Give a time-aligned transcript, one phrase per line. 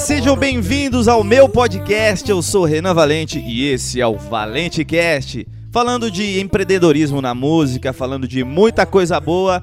[0.00, 2.28] sejam bem-vindos ao meu podcast.
[2.28, 7.92] Eu sou Renan Valente e esse é o Valente Cast, falando de empreendedorismo na música,
[7.92, 9.62] falando de muita coisa boa.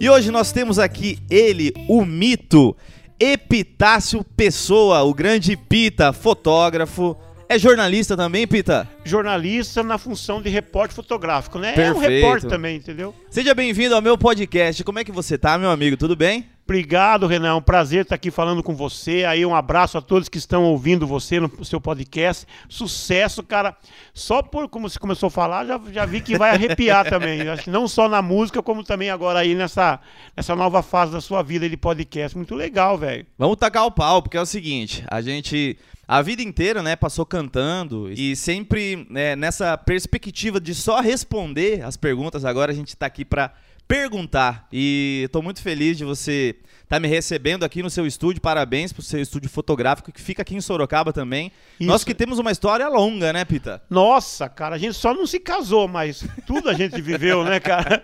[0.00, 2.76] E hoje nós temos aqui ele, o mito,
[3.18, 7.16] Epitácio Pessoa, o grande Pita, fotógrafo.
[7.48, 8.88] É jornalista também, Pita?
[9.04, 11.72] Jornalista na função de repórter fotográfico, né?
[11.72, 12.02] Perfeito.
[12.02, 13.14] É um repórter também, entendeu?
[13.30, 14.82] Seja bem-vindo ao meu podcast.
[14.82, 15.96] Como é que você tá, meu amigo?
[15.96, 16.55] Tudo bem?
[16.66, 17.50] Obrigado, Renan.
[17.50, 19.24] É um prazer estar aqui falando com você.
[19.24, 22.44] Aí um abraço a todos que estão ouvindo você no seu podcast.
[22.68, 23.76] Sucesso, cara.
[24.12, 27.48] Só por como você começou a falar, já, já vi que vai arrepiar também.
[27.48, 30.00] Acho que não só na música, como também agora aí nessa,
[30.36, 32.36] nessa nova fase da sua vida de podcast.
[32.36, 33.24] Muito legal, velho.
[33.38, 37.26] Vamos tacar o pau, porque é o seguinte, a gente a vida inteira, né, passou
[37.26, 42.44] cantando e sempre né, nessa perspectiva de só responder as perguntas.
[42.44, 43.52] Agora a gente tá aqui para
[43.86, 44.66] perguntar.
[44.72, 48.40] E estou muito feliz de você estar tá me recebendo aqui no seu estúdio.
[48.40, 51.50] Parabéns pro seu estúdio fotográfico que fica aqui em Sorocaba também.
[51.78, 51.88] Isso.
[51.88, 53.82] Nós que temos uma história longa, né, Pita?
[53.90, 58.02] Nossa, cara, a gente só não se casou, mas tudo a gente viveu, né, cara?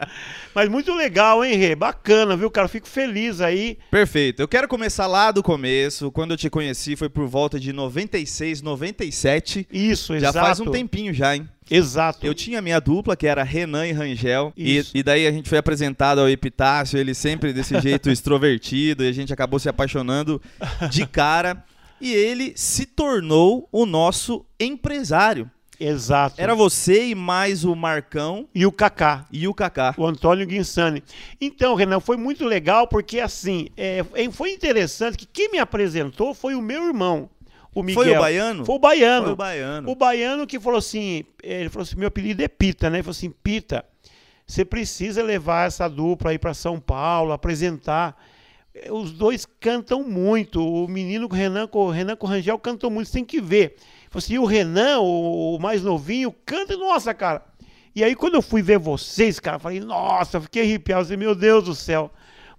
[0.55, 1.75] Mas muito legal, hein, Rê?
[1.75, 2.69] Bacana, viu, cara?
[2.69, 3.79] Fico feliz aí.
[3.91, 4.41] Perfeito.
[4.41, 6.11] Eu quero começar lá do começo.
[6.11, 9.67] Quando eu te conheci foi por volta de 96, 97.
[9.73, 10.35] Isso, já exato.
[10.35, 11.49] Já faz um tempinho já, hein?
[11.73, 12.27] Exato.
[12.27, 14.53] Eu tinha minha dupla, que era Renan e Rangel.
[14.57, 19.09] E, e, daí a gente foi apresentado ao Epitácio, ele sempre desse jeito extrovertido, e
[19.09, 20.41] a gente acabou se apaixonando
[20.91, 21.65] de cara.
[22.01, 25.51] E ele se tornou o nosso empresário.
[25.81, 26.41] Exato.
[26.41, 28.49] Era você e mais o Marcão.
[28.55, 29.27] E o Kaká.
[29.33, 29.95] E o Kaká.
[29.97, 31.03] O Antônio Guinsani.
[31.41, 36.55] Então, Renan, foi muito legal porque, assim, é, foi interessante que quem me apresentou foi
[36.55, 37.29] o meu irmão.
[37.75, 38.05] O Miguel.
[38.05, 38.65] Foi o baiano?
[38.65, 39.25] Foi o baiano.
[39.25, 39.91] Foi o baiano.
[39.91, 42.99] O baiano que falou assim, ele falou assim, meu apelido é Pita, né?
[42.99, 43.85] Ele falou assim, Pita,
[44.47, 48.17] você precisa levar essa dupla aí para São Paulo, apresentar.
[48.91, 50.63] Os dois cantam muito.
[50.63, 53.77] O menino Renan, com o Renan com o Rangel cantam muito, você tem que ver.
[54.11, 57.43] Falei assim, e o Renan, o, o mais novinho, canta, nossa, cara.
[57.95, 61.05] E aí, quando eu fui ver vocês, cara, falei, nossa, fiquei arrepiado.
[61.05, 62.11] Falei, meu Deus do céu.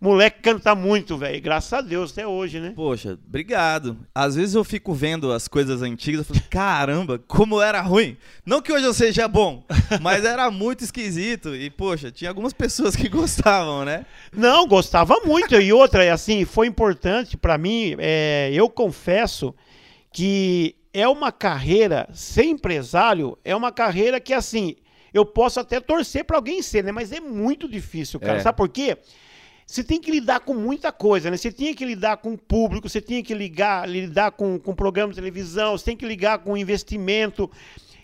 [0.03, 1.41] Moleque canta muito, velho.
[1.41, 2.73] Graças a Deus, até hoje, né?
[2.75, 3.97] Poxa, obrigado.
[4.13, 8.17] Às vezes eu fico vendo as coisas antigas e falo, caramba, como era ruim.
[8.45, 9.63] Não que hoje eu seja bom,
[10.01, 11.55] mas era muito esquisito.
[11.55, 14.05] E, poxa, tinha algumas pessoas que gostavam, né?
[14.35, 15.55] Não, gostava muito.
[15.55, 17.95] E outra, assim, foi importante para mim.
[17.97, 19.55] É, eu confesso
[20.11, 24.75] que é uma carreira, ser empresário, é uma carreira que, assim,
[25.13, 26.91] eu posso até torcer para alguém ser, né?
[26.91, 28.39] Mas é muito difícil, cara.
[28.39, 28.41] É.
[28.41, 28.97] Sabe por quê?
[29.65, 31.37] Você tem que lidar com muita coisa, né?
[31.37, 35.09] Você tinha que lidar com o público, você tinha que ligar, lidar com, com programa
[35.11, 37.49] de televisão, você tem que ligar com investimento.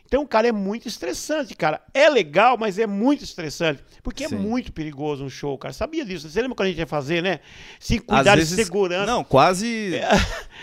[0.09, 1.81] Então, cara, é muito estressante, cara.
[1.93, 3.83] É legal, mas é muito estressante.
[4.01, 4.35] Porque é Sim.
[4.35, 5.71] é muito perigoso um show, cara.
[5.71, 6.27] Sabia disso?
[6.27, 7.39] Você lembra quando a gente ia fazer, né?
[7.79, 9.05] Se cuidar vezes, de segurança.
[9.05, 10.09] Não, quase é.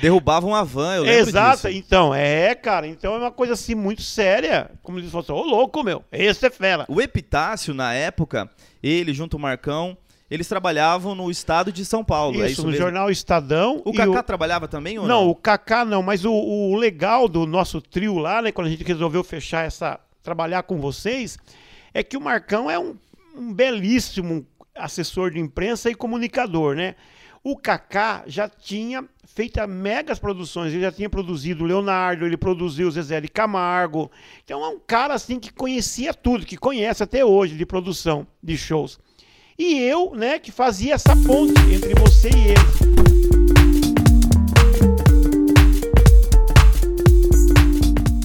[0.02, 1.78] derrubavam a van, eu lembro Exato, disso.
[1.78, 2.88] então, é, cara.
[2.88, 4.68] Então é uma coisa assim muito séria.
[4.82, 6.84] Como eles falaram, ô louco, meu, esse é fera.
[6.88, 8.50] O Epitácio, na época,
[8.82, 9.96] ele junto ao Marcão,
[10.30, 12.36] eles trabalhavam no estado de São Paulo.
[12.36, 12.82] Isso, é isso no mesmo?
[12.82, 13.80] jornal Estadão.
[13.84, 14.22] O Kaká o...
[14.22, 15.22] trabalhava também ou não?
[15.22, 18.70] Não, o Kaká não, mas o, o, legal do nosso trio lá, né, quando a
[18.70, 20.00] gente resolveu fechar essa.
[20.22, 21.38] trabalhar com vocês,
[21.94, 22.96] é que o Marcão é um,
[23.36, 24.44] um belíssimo
[24.74, 26.96] assessor de imprensa e comunicador, né?
[27.42, 32.88] O Kaká já tinha feito megas produções, ele já tinha produzido o Leonardo, ele produziu
[32.88, 34.10] o Zezé de Camargo.
[34.44, 38.58] Então é um cara assim que conhecia tudo, que conhece até hoje de produção de
[38.58, 38.98] shows.
[39.58, 42.76] E eu, né, que fazia essa ponte entre você e ele.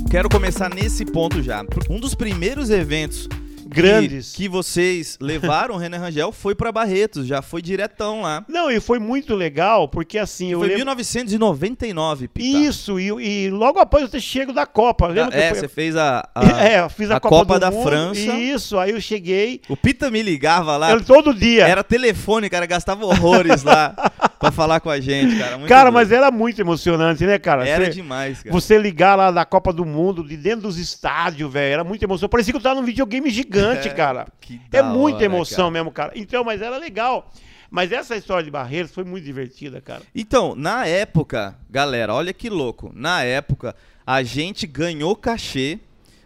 [0.09, 1.63] Quero começar nesse ponto já.
[1.89, 3.29] Um dos primeiros eventos
[3.71, 4.31] grandes.
[4.31, 8.43] Que, que vocês levaram o René Rangel foi para Barretos, já foi diretão lá.
[8.47, 10.51] Não, e foi muito legal, porque assim.
[10.51, 10.85] Eu foi em lembro...
[10.85, 12.45] 1999, Pita.
[12.45, 15.07] Isso, e, e, logo após eu ter chego da Copa.
[15.07, 15.59] Lembra é, foi...
[15.59, 16.27] você fez a.
[16.33, 18.19] a é, fiz a, a Copa, Copa da Mundo, França.
[18.19, 19.61] Isso, aí eu cheguei.
[19.69, 20.91] O Pita me ligava lá.
[20.91, 21.67] Eu, todo dia.
[21.67, 23.93] Era telefone, cara, gastava horrores lá
[24.39, 25.57] pra falar com a gente, cara.
[25.57, 25.93] Muito cara, doido.
[25.93, 27.67] mas era muito emocionante, né, cara?
[27.67, 28.53] Era você, demais, cara.
[28.53, 32.31] Você ligar lá da Copa do Mundo, de dentro dos estádios, velho, era muito emocionante.
[32.31, 34.27] Parecia que eu tava num videogame gigante, é, cara.
[34.71, 35.71] é muita hora, emoção cara.
[35.71, 36.11] mesmo, cara.
[36.15, 37.31] Então, mas era legal.
[37.69, 40.01] Mas essa história de Barreiros foi muito divertida, cara.
[40.13, 42.91] Então, na época, galera, olha que louco.
[42.93, 43.73] Na época,
[44.05, 45.79] a gente ganhou cachê,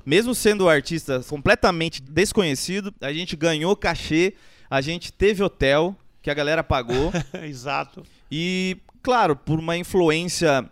[0.03, 4.33] mesmo sendo artista completamente desconhecido, a gente ganhou cachê,
[4.67, 7.11] a gente teve hotel, que a galera pagou.
[7.43, 8.01] Exato.
[8.31, 10.67] E, claro, por uma influência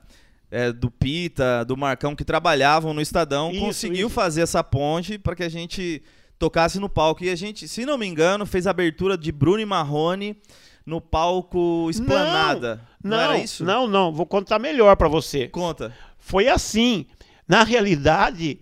[0.50, 4.16] é, do Pita, do Marcão, que trabalhavam no Estadão, isso, conseguiu isso.
[4.16, 6.02] fazer essa ponte para que a gente
[6.44, 7.24] tocasse no palco.
[7.24, 10.36] E a gente, se não me engano, fez a abertura de Bruno e Marrone
[10.86, 12.82] no palco Esplanada.
[13.02, 13.64] Não, não, era isso?
[13.64, 14.12] não, não.
[14.12, 15.48] Vou contar melhor pra você.
[15.48, 15.94] Conta.
[16.18, 17.06] Foi assim.
[17.48, 18.60] Na realidade,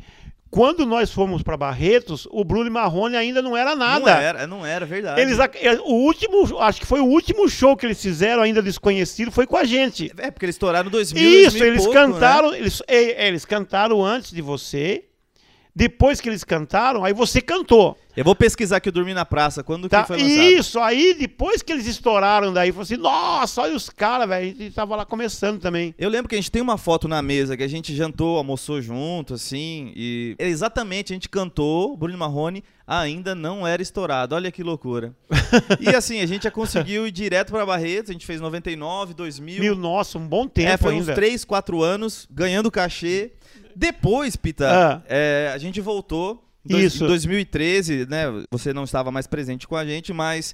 [0.50, 4.00] quando nós fomos pra Barretos, o Bruno e Marrone ainda não era nada.
[4.00, 5.22] Não era, não era, verdade.
[5.22, 9.32] Eles, eh, o último, acho que foi o último show que eles fizeram, ainda desconhecido,
[9.32, 10.12] foi com a gente.
[10.18, 12.06] É, porque eles estouraram em 2000, Isso, 2000 e eles pouco, né?
[12.06, 15.06] cantaram, eles, é, é, eles cantaram antes de você.
[15.76, 17.98] Depois que eles cantaram, aí você cantou.
[18.16, 20.02] Eu vou pesquisar aqui o Dormir na Praça, quando Tá?
[20.02, 20.42] que foi lançado.
[20.42, 24.52] Isso, aí depois que eles estouraram daí, falou assim, nossa, olha os caras, velho.
[24.52, 25.96] A gente tava lá começando também.
[25.98, 28.82] Eu lembro que a gente tem uma foto na mesa que a gente jantou, almoçou
[28.82, 34.36] junto, assim, e exatamente a gente cantou, Bruno Marrone ainda não era estourado.
[34.36, 35.16] Olha que loucura.
[35.80, 39.60] e assim, a gente já conseguiu ir direto pra Barretos, a gente fez 99, 2000.
[39.62, 41.12] Mil, nossa, um bom tempo é, foi ainda.
[41.12, 43.32] uns 3, 4 anos ganhando cachê.
[43.74, 45.02] Depois, Pita, Ah.
[45.08, 46.44] é, a gente voltou.
[46.66, 47.04] Dois- Isso.
[47.04, 48.26] Em 2013, né?
[48.52, 50.54] Você não estava mais presente com a gente, mas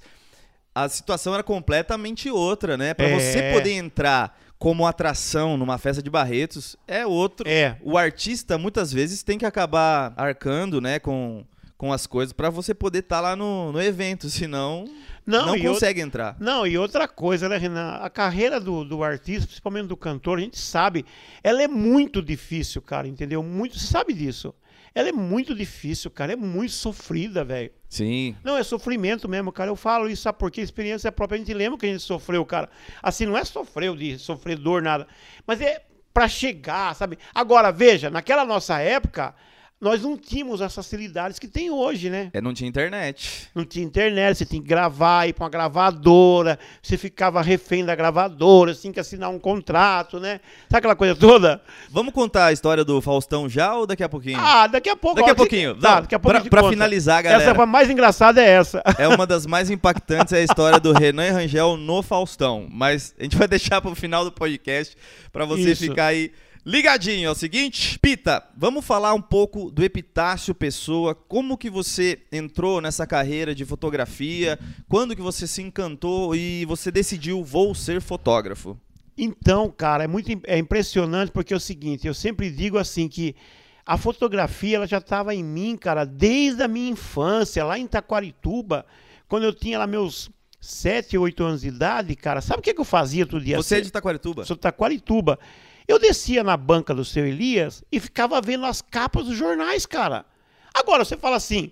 [0.73, 2.93] a situação era completamente outra, né?
[2.93, 3.19] Pra É.
[3.19, 7.47] você poder entrar como atração numa festa de Barretos, é outro.
[7.47, 7.77] É.
[7.81, 11.45] O artista muitas vezes tem que acabar arcando, né, com,
[11.77, 14.85] com as coisas pra você poder estar lá no, no evento, senão
[15.25, 16.35] Não, não, outra- consegue entrar.
[16.39, 17.97] Não, e outra coisa, né, Renan?
[18.01, 21.05] A carreira do, do artista, principalmente do cantor, a gente sabe,
[21.43, 23.43] ela é muito difícil, cara, entendeu?
[23.43, 24.55] Muito, você sabe disso.
[24.97, 27.69] Ela é muito difícil, cara, é muito sofrida, velho.
[27.87, 28.35] Sim.
[28.43, 29.69] Não, é sofrimento mesmo, cara.
[29.69, 30.59] Eu falo isso, sabe por quê?
[30.59, 31.35] Experiência própria.
[31.35, 32.67] A gente lembra que a gente sofreu, cara.
[32.99, 35.07] Assim, não é sofreu de sofredor, nada.
[35.45, 37.19] Mas é pra chegar, sabe?
[37.31, 39.35] Agora, veja, naquela nossa época,
[39.79, 42.31] nós não tínhamos as facilidades que tem hoje, né?
[42.33, 43.47] É, não tinha internet.
[43.53, 47.95] Não tinha internet, você tinha que gravar, ir pra uma gravadora, você ficava refém da
[47.95, 50.39] gravadora, você tinha que assinar um contrato, né?
[50.69, 51.61] Sabe aquela coisa toda?
[51.89, 54.39] Vamos contar a história do Faustão já ou daqui a pouquinho?
[54.41, 55.17] Ah, daqui a pouco.
[55.17, 55.75] Daqui a pouquinho.
[55.75, 57.43] Tá, Não, daqui a pouco pra- pra finalizar, galera.
[57.51, 58.81] Essa a mais engraçada é essa.
[58.97, 62.67] É uma das mais impactantes é a história do Renan e Rangel no Faustão.
[62.69, 64.97] Mas a gente vai deixar pro final do podcast
[65.31, 65.83] pra você Isso.
[65.83, 66.31] ficar aí
[66.67, 67.29] ligadinho.
[67.29, 71.15] É o seguinte, Pita, vamos falar um pouco do Epitácio Pessoa.
[71.15, 74.59] Como que você entrou nessa carreira de fotografia?
[74.89, 78.77] Quando que você se encantou e você decidiu vou ser fotógrafo?
[79.17, 83.35] Então, cara, é muito é impressionante porque é o seguinte, eu sempre digo assim que
[83.83, 88.85] a fotografia ela já estava em mim, cara, desde a minha infância, lá em Taquarituba,
[89.27, 90.29] quando eu tinha lá meus
[90.59, 92.41] 7, 8 anos de idade, cara.
[92.41, 93.55] Sabe o que, que eu fazia todo dia?
[93.55, 94.43] Você é de Taquarituba?
[94.43, 95.39] Sou de Taquarituba.
[95.87, 100.25] Eu descia na banca do seu Elias e ficava vendo as capas dos jornais, cara.
[100.73, 101.71] Agora, você fala assim,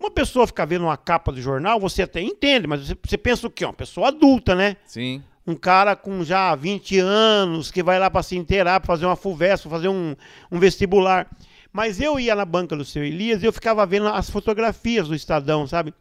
[0.00, 3.46] uma pessoa ficar vendo uma capa do jornal, você até entende, mas você, você pensa
[3.46, 3.64] o quê?
[3.64, 4.76] Uma pessoa adulta, né?
[4.86, 5.22] Sim.
[5.46, 9.16] um cara com já 20 anos que vai lá para se inteirar, para fazer uma
[9.16, 10.16] FUVEST, fazer um,
[10.50, 11.28] um vestibular.
[11.70, 15.14] Mas eu ia na banca do seu Elias e eu ficava vendo as fotografias do
[15.14, 15.92] Estadão, sabe?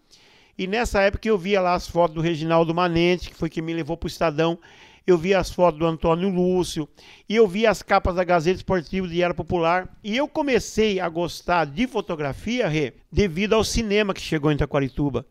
[0.57, 3.74] E nessa época eu via lá as fotos do Reginaldo Manente, que foi quem me
[3.74, 4.57] levou para o Estadão.
[5.06, 6.88] Eu via as fotos do Antônio Lúcio.
[7.28, 9.90] E eu via as capas da Gazeta Esportiva de Era Popular.
[10.04, 15.26] E eu comecei a gostar de fotografia, Rê, devido ao cinema que chegou em Itaquarituba.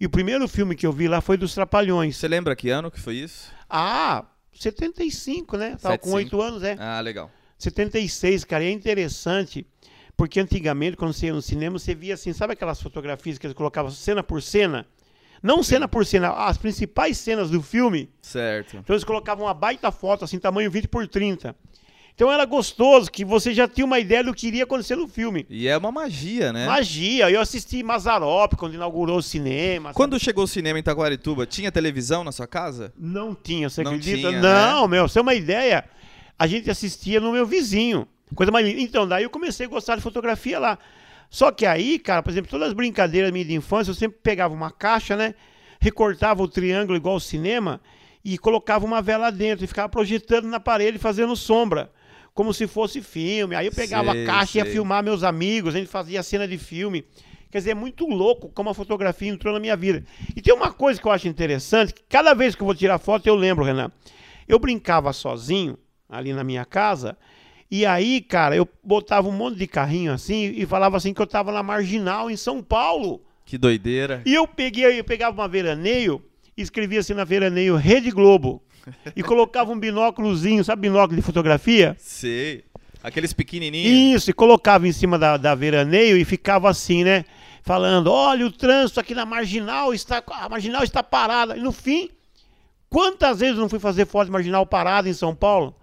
[0.00, 2.16] E o primeiro filme que eu vi lá foi dos Trapalhões.
[2.16, 3.52] Você lembra que ano que foi isso?
[3.70, 5.76] Ah, 75, né?
[5.80, 6.36] Tava com 75.
[6.36, 6.76] 8 anos, é.
[6.78, 7.30] Ah, legal.
[7.58, 8.64] 76, cara.
[8.64, 9.66] E é interessante,
[10.16, 13.56] porque antigamente, quando você ia no cinema, você via assim, sabe aquelas fotografias que eles
[13.56, 14.86] colocavam cena por cena?
[15.44, 18.08] Não cena por cena, as principais cenas do filme.
[18.22, 18.78] Certo.
[18.78, 21.54] Então eles colocavam uma baita foto, assim, tamanho 20 por 30.
[22.14, 25.44] Então era gostoso, que você já tinha uma ideia do que iria acontecer no filme.
[25.50, 26.64] E é uma magia, né?
[26.66, 27.28] Magia.
[27.30, 29.90] Eu assisti Mazarop quando inaugurou o cinema.
[29.90, 29.96] sabe?
[29.96, 32.90] Quando chegou o cinema em Taquarituba, tinha televisão na sua casa?
[32.98, 34.28] Não tinha, você Não acredita?
[34.28, 35.84] tinha, não, meu, você tem uma ideia.
[36.38, 38.08] A gente assistia no meu vizinho.
[38.34, 38.80] Coisa mais linda.
[38.80, 40.78] Então, daí eu comecei a gostar de fotografia lá.
[41.34, 44.54] Só que aí, cara, por exemplo, todas as brincadeiras minhas de infância, eu sempre pegava
[44.54, 45.34] uma caixa, né?
[45.80, 47.80] Recortava o triângulo igual ao cinema
[48.24, 51.90] e colocava uma vela dentro e ficava projetando na parede, fazendo sombra.
[52.32, 53.56] Como se fosse filme.
[53.56, 56.46] Aí eu pegava Sei, a caixa e ia filmar meus amigos, a gente fazia cena
[56.46, 57.04] de filme.
[57.50, 60.04] Quer dizer, é muito louco como a fotografia entrou na minha vida.
[60.36, 63.00] E tem uma coisa que eu acho interessante, que cada vez que eu vou tirar
[63.00, 63.90] foto, eu lembro, Renan.
[64.46, 65.76] Eu brincava sozinho,
[66.08, 67.18] ali na minha casa,
[67.76, 71.26] e aí, cara, eu botava um monte de carrinho assim e falava assim que eu
[71.26, 73.20] tava na Marginal, em São Paulo.
[73.44, 74.22] Que doideira.
[74.24, 76.22] E eu peguei, eu pegava uma veraneio
[76.56, 78.62] e escrevia assim na veraneio Rede Globo.
[79.16, 81.96] E colocava um binóculozinho, sabe binóculo de fotografia?
[81.98, 82.62] Sei.
[83.02, 84.22] Aqueles pequenininhos.
[84.22, 87.24] Isso, e colocava em cima da, da veraneio e ficava assim, né?
[87.64, 91.56] Falando, olha, o trânsito aqui na Marginal está, a Marginal está parada.
[91.56, 92.08] E no fim,
[92.88, 95.74] quantas vezes eu não fui fazer foto de Marginal parada em São Paulo?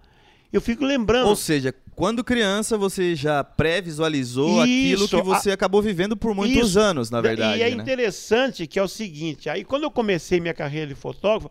[0.52, 1.28] Eu fico lembrando.
[1.28, 6.80] Ou seja, Quando criança, você já pré-visualizou aquilo que você acabou vivendo por muitos Isso.
[6.80, 7.58] anos, na verdade.
[7.58, 7.82] E é né?
[7.82, 11.50] interessante que é o seguinte, aí quando eu comecei minha carreira de fotógrafo,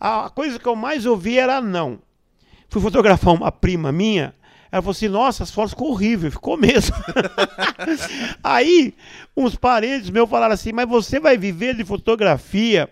[0.00, 2.00] a coisa que eu mais ouvi era não.
[2.68, 4.34] Fui fotografar uma prima minha,
[4.72, 6.96] ela falou assim, nossa, as fotos ficou horrível, ficou mesmo.
[8.42, 8.94] aí,
[9.36, 12.88] uns parentes meus falaram assim, mas você vai viver de fotografia?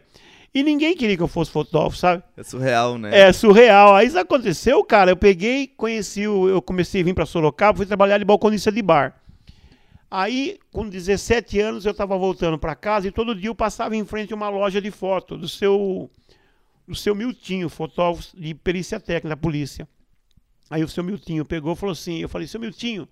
[0.52, 2.24] E ninguém queria que eu fosse fotógrafo, sabe?
[2.36, 3.16] É surreal, né?
[3.16, 3.94] É surreal.
[3.94, 5.12] Aí isso aconteceu, cara.
[5.12, 8.82] Eu peguei, conheci, o, eu comecei a vir para Sorocaba, fui trabalhar de balconista de
[8.82, 9.20] bar.
[10.10, 14.04] Aí, com 17 anos, eu estava voltando para casa e todo dia eu passava em
[14.04, 16.10] frente a uma loja de foto do seu,
[16.86, 19.88] do seu Miltinho, fotógrafo de perícia técnica da polícia.
[20.68, 23.08] Aí o seu Miltinho pegou e falou assim: Eu falei, seu Miltinho,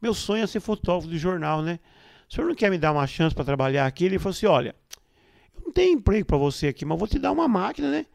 [0.00, 1.78] meu sonho é ser fotógrafo de jornal, né?
[2.30, 4.06] O senhor não quer me dar uma chance para trabalhar aqui?
[4.06, 4.74] Ele falou assim: Olha,
[5.68, 8.06] não tenho emprego para você aqui, mas vou te dar uma máquina, né?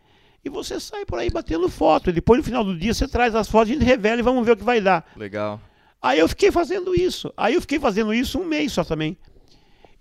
[0.44, 2.10] E você sai por aí batendo foto.
[2.10, 4.46] E depois, no final do dia, você traz as fotos, a gente revela e vamos
[4.46, 5.10] ver o que vai dar.
[5.16, 5.62] Legal.
[6.02, 7.32] Aí eu fiquei fazendo isso.
[7.38, 9.18] Aí eu fiquei fazendo isso um mês só também.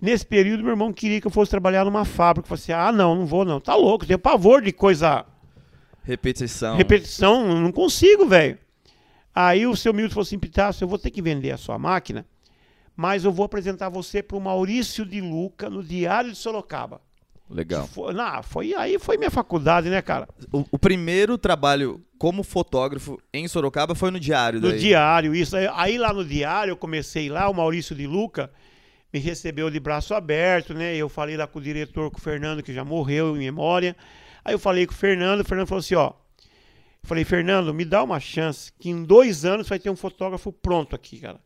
[0.00, 2.44] Nesse período, meu irmão queria que eu fosse trabalhar numa fábrica.
[2.44, 3.60] Eu falei assim: ah, não, não vou não.
[3.60, 5.24] Tá louco, tenho pavor de coisa.
[6.02, 6.76] Repetição.
[6.76, 8.58] Repetição, não consigo, velho.
[9.32, 12.26] Aí o seu Milton falou assim: Pitácio, eu vou ter que vender a sua máquina,
[12.96, 17.00] mas eu vou apresentar você para o Maurício de Luca no Diário de Sorocaba.
[17.52, 17.86] Legal.
[17.86, 20.26] Foi, não, foi, aí foi minha faculdade, né, cara?
[20.50, 24.60] O, o primeiro trabalho como fotógrafo em Sorocaba foi no diário.
[24.60, 24.78] No daí.
[24.78, 25.56] diário, isso.
[25.56, 28.50] Aí, aí lá no diário eu comecei lá, o Maurício de Luca
[29.12, 30.96] me recebeu de braço aberto, né?
[30.96, 33.94] Eu falei lá com o diretor, com o Fernando, que já morreu em memória.
[34.42, 36.08] Aí eu falei com o Fernando, o Fernando falou assim, ó.
[36.08, 40.50] Eu falei, Fernando, me dá uma chance, que em dois anos vai ter um fotógrafo
[40.52, 41.40] pronto aqui, cara.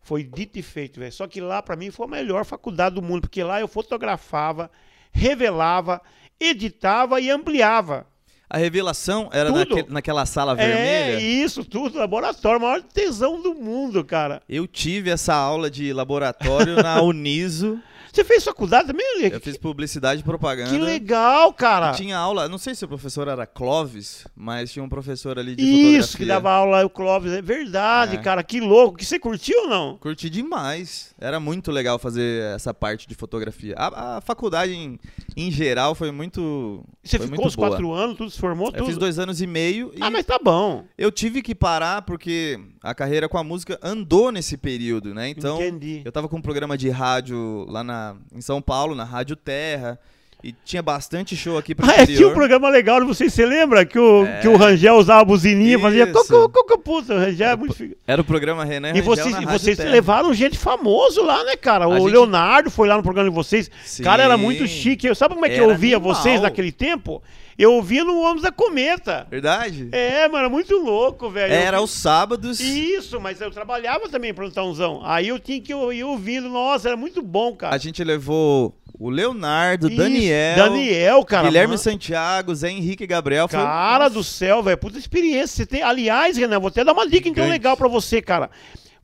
[0.00, 1.12] Foi dito e feito, velho.
[1.12, 4.68] Só que lá, pra mim, foi a melhor faculdade do mundo, porque lá eu fotografava,
[5.12, 6.00] revelava,
[6.40, 8.06] editava e ampliava.
[8.50, 11.20] A revelação era naque- naquela sala É, vermelha.
[11.20, 14.42] isso, tudo, laboratório, maior tesão do mundo, cara.
[14.46, 17.80] Eu tive essa aula de laboratório na Uniso.
[18.12, 19.34] Você fez faculdade também, Lê?
[19.34, 20.68] Eu fiz publicidade e propaganda.
[20.70, 21.92] Que legal, cara.
[21.92, 25.62] Tinha aula, não sei se o professor era Clóvis, mas tinha um professor ali de
[25.62, 26.18] Isso, fotografia.
[26.18, 27.32] que dava aula o Clóvis.
[27.32, 28.18] É verdade, É.
[28.20, 28.42] cara.
[28.42, 28.98] Que louco.
[28.98, 29.96] Que você curtiu ou não?
[29.96, 31.14] Curti demais.
[31.18, 33.74] Era muito legal fazer essa parte de fotografia.
[33.78, 34.98] A, a faculdade, em,
[35.36, 36.84] em geral, foi muito.
[37.02, 37.68] Você foi ficou muito os boa.
[37.70, 38.86] quatro anos, tudo se formou, Eu tudo?
[38.86, 40.84] fiz dois anos e meio e Ah, mas tá bom.
[40.98, 45.28] eu tive que parar porque a carreira com a música andou nesse período, né?
[45.28, 46.02] Então, Entendi.
[46.04, 48.01] eu tava com um programa de rádio lá na,
[48.34, 49.98] em São Paulo, na Rádio Terra,
[50.44, 52.34] e tinha bastante show aqui pro Ah, é, tinha um interior.
[52.34, 53.84] programa legal de vocês, você lembra?
[53.86, 54.40] Que o, É.
[54.40, 56.26] que o Rangel usava a buzininha, fazia Isso.
[56.28, 57.74] coco, puta, o Rangel é muito...
[57.74, 59.90] fi- Era o programa Renan E vocês, e vocês Terra.
[59.90, 61.86] levaram gente famoso lá, né, cara?
[61.86, 63.70] O A gente- Leonardo foi lá no programa de vocês.
[63.84, 64.02] Sim.
[64.02, 65.06] Cara, era muito chique.
[65.06, 66.12] Eu, sabe como é que eu Era ouvia animal.
[66.14, 67.22] vocês naquele tempo?
[67.58, 69.26] Eu ouvia no Homens da Cometa.
[69.30, 69.88] Verdade?
[69.92, 71.52] É, mano, era muito louco, velho.
[71.52, 72.60] Era Eu- os sábados.
[72.60, 75.00] Isso, mas eu trabalhava também em plantãozão.
[75.04, 76.48] Aí eu tinha que ir ouvindo.
[76.48, 77.74] Nossa, era muito bom, cara.
[77.74, 81.46] A gente levou o Leonardo, Isso, Daniel, Daniel, cara.
[81.48, 81.78] Guilherme mano.
[81.78, 83.48] Santiago, Zé Henrique Gabriel.
[83.48, 84.78] Foi- Cara do céu, velho.
[84.78, 85.56] Puta experiência.
[85.56, 85.82] Você tem...
[85.82, 88.50] Aliás, Renan, vou até dar uma dica então legal pra você, cara.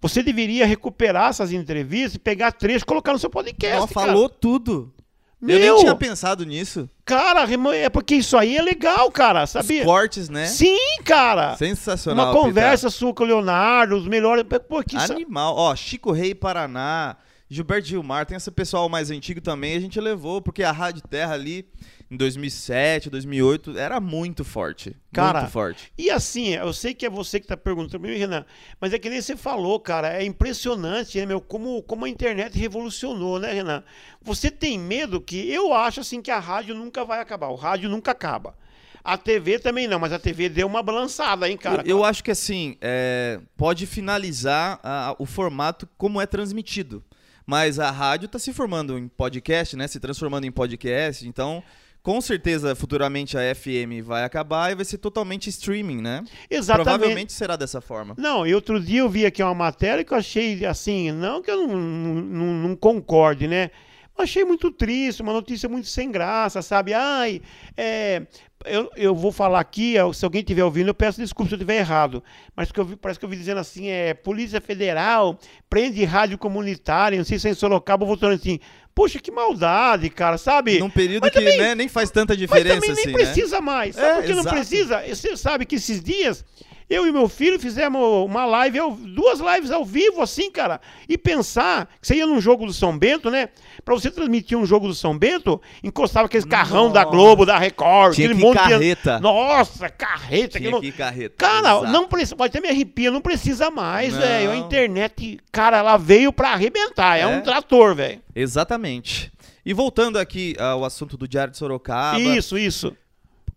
[0.01, 3.93] Você deveria recuperar essas entrevistas pegar três e colocar no seu podcast.
[3.93, 4.07] Cara.
[4.07, 4.93] falou tudo.
[5.41, 6.91] Eu Meu, nem tinha pensado nisso.
[7.05, 9.83] cara, é porque isso aí é legal, cara, sabia?
[9.83, 10.47] Os cortes, né?
[10.47, 11.57] Sim, cara.
[11.57, 12.33] Sensacional.
[12.33, 14.45] Uma conversa sua com o Leonardo, os melhores.
[14.69, 15.13] Pô, que Peter.
[15.13, 15.55] Animal.
[15.57, 17.17] Ó, Chico Rei Paraná,
[17.49, 21.35] Gilberto Gilmar, tem esse pessoal mais antigo também, a gente levou, porque a Rádio Terra
[21.35, 21.67] ali,
[22.11, 24.97] em 2007, 2008, era muito forte.
[25.13, 25.93] Cara, muito forte.
[25.99, 28.45] E assim, eu sei que é você que tá perguntando pra mim, Renan,
[28.81, 32.59] mas é que nem você falou, cara, é impressionante, né, meu, como, como a internet
[32.59, 33.83] revolucionou, né, Renan?
[34.23, 37.89] Você tem medo que, eu acho assim que a rádio nunca vai acabar, o rádio
[37.89, 38.57] nunca acaba.
[39.05, 41.83] A TV também não, mas a TV deu uma balançada, hein, cara?
[41.83, 47.03] eu, eu acho que assim, é, pode finalizar a- o formato como é transmitido.
[47.47, 49.87] Mas a rádio está se formando em podcast, né?
[49.89, 51.27] Se transformando em podcast.
[51.27, 51.63] Então,
[52.03, 56.25] com certeza, futuramente a FM vai acabar e vai ser totalmente streaming, né?
[56.49, 56.87] Exatamente.
[56.89, 58.15] Provavelmente será dessa forma.
[58.17, 61.51] Não, e outro dia eu vi aqui uma matéria que eu achei assim, não que
[61.51, 63.71] eu não, não, não- concorde, né?
[64.17, 66.93] Achei muito triste, uma notícia muito sem graça, sabe?
[66.93, 67.41] Ai,
[67.77, 68.23] é,
[68.65, 71.57] eu, eu vou falar aqui, é, se alguém estiver ouvindo, eu peço desculpa se eu
[71.59, 72.21] estiver errado.
[72.57, 75.39] Mas que eu vi- parece que eu vi dizendo assim, é Polícia Federal
[75.71, 78.59] prende rádio comunitária, não sei se é em Sorocaba, voltando assim.
[78.99, 80.81] Poxa, que maldade, cara, sabe?
[80.81, 83.19] Num período Mas que também- né, nem faz tanta Mas diferença também nem assim, né?
[83.33, 83.95] precisa mais.
[83.95, 85.05] Sabe É, por que não precisa?
[85.09, 86.45] Você sabe que esses dias
[86.91, 88.79] Eu e meu filho fizemos uma live,
[89.15, 90.81] duas lives ao vivo, assim, cara.
[91.07, 93.51] E pensar que você ia num jogo do São Bento, né?
[93.85, 96.95] Pra você transmitir um jogo do São Bento, encostava aqueles carrão Nossa.
[96.95, 99.17] da Globo, da Record, Tinha aquele monte carreta.
[99.17, 99.23] de.
[99.23, 100.59] Nossa, carreta.
[100.59, 101.35] Tinha que carreta.
[101.37, 101.87] Cara, Exato.
[101.89, 102.37] não precisa.
[102.37, 104.51] Pode até me arrepia, não precisa mais, velho.
[104.53, 107.19] A internet, cara, ela veio pra arrebentar.
[107.19, 108.23] É, é um trator, velho.
[108.35, 109.31] Exatamente.
[109.65, 112.19] E voltando aqui ao assunto do Diário de Sorocaba.
[112.19, 112.97] Isso, isso.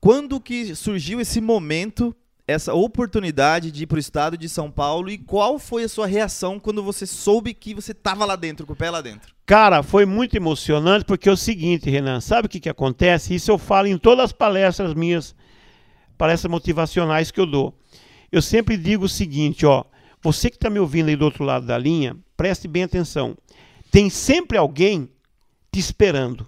[0.01, 2.13] Quando que surgiu esse momento
[2.47, 6.07] essa oportunidade de ir para o estado de São Paulo e qual foi a sua
[6.07, 9.33] reação quando você soube que você estava lá dentro, com o pé lá dentro?
[9.45, 13.35] Cara, foi muito emocionante porque é o seguinte, Renan, sabe o que, que acontece?
[13.35, 15.35] Isso eu falo em todas as palestras minhas,
[16.17, 17.77] palestras motivacionais que eu dou.
[18.31, 19.83] Eu sempre digo o seguinte, ó,
[20.21, 23.37] você que está me ouvindo aí do outro lado da linha, preste bem atenção.
[23.91, 25.09] Tem sempre alguém
[25.71, 26.47] te esperando.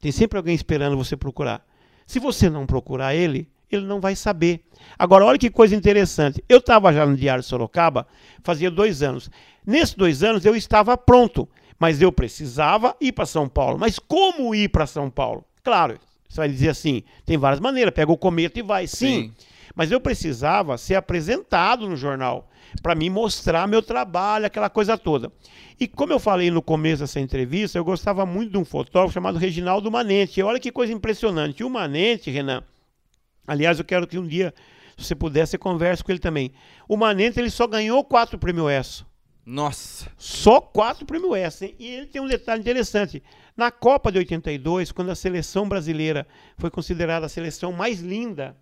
[0.00, 1.66] Tem sempre alguém esperando você procurar.
[2.06, 4.60] Se você não procurar ele, ele não vai saber.
[4.98, 6.42] Agora, olha que coisa interessante.
[6.48, 8.06] Eu estava já no Diário Sorocaba
[8.42, 9.30] fazia dois anos.
[9.66, 11.48] Nesses dois anos eu estava pronto,
[11.78, 13.78] mas eu precisava ir para São Paulo.
[13.78, 15.44] Mas como ir para São Paulo?
[15.62, 15.98] Claro,
[16.28, 18.86] você vai dizer assim: tem várias maneiras, pega o cometa e vai.
[18.86, 18.96] Sim.
[18.96, 19.32] Sim.
[19.74, 22.50] Mas eu precisava ser apresentado no jornal
[22.82, 25.32] para me mostrar meu trabalho, aquela coisa toda.
[25.78, 29.38] E como eu falei no começo dessa entrevista, eu gostava muito de um fotógrafo chamado
[29.38, 30.40] Reginaldo Manente.
[30.40, 31.62] E olha que coisa impressionante.
[31.62, 32.64] O Manente, Renan,
[33.48, 34.52] Aliás, eu quero que um dia,
[34.94, 36.52] se você puder, você converse com ele também.
[36.86, 39.06] O Manente, ele só ganhou quatro prêmio ESSO.
[39.46, 40.12] Nossa!
[40.18, 41.64] Só quatro prêmio ESSO.
[41.64, 41.74] Hein?
[41.78, 43.22] E ele tem um detalhe interessante.
[43.56, 46.26] Na Copa de 82, quando a seleção brasileira
[46.58, 48.54] foi considerada a seleção mais linda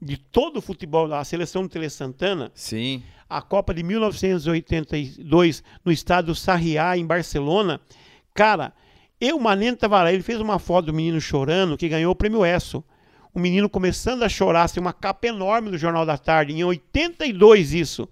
[0.00, 2.52] de todo o futebol, a seleção do Tele Santana.
[2.54, 3.02] Sim.
[3.28, 7.80] A Copa de 1982 no estádio Sarriá, em Barcelona.
[8.32, 8.72] Cara,
[9.20, 12.16] eu, o Manente estava lá, ele fez uma foto do menino chorando que ganhou o
[12.16, 12.84] prêmio ESSO
[13.32, 17.72] o menino começando a chorar, assim, uma capa enorme no Jornal da Tarde, em 82
[17.72, 18.08] isso.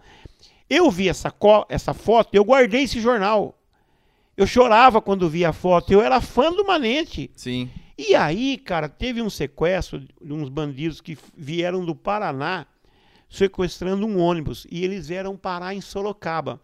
[0.68, 1.34] Eu vi essa,
[1.68, 3.58] essa foto, eu guardei esse jornal.
[4.36, 7.30] Eu chorava quando via a foto, eu era fã do Manente.
[7.34, 7.68] Sim.
[7.96, 12.66] E aí, cara, teve um sequestro de uns bandidos que vieram do Paraná
[13.28, 16.60] sequestrando um ônibus e eles vieram parar em Sorocaba.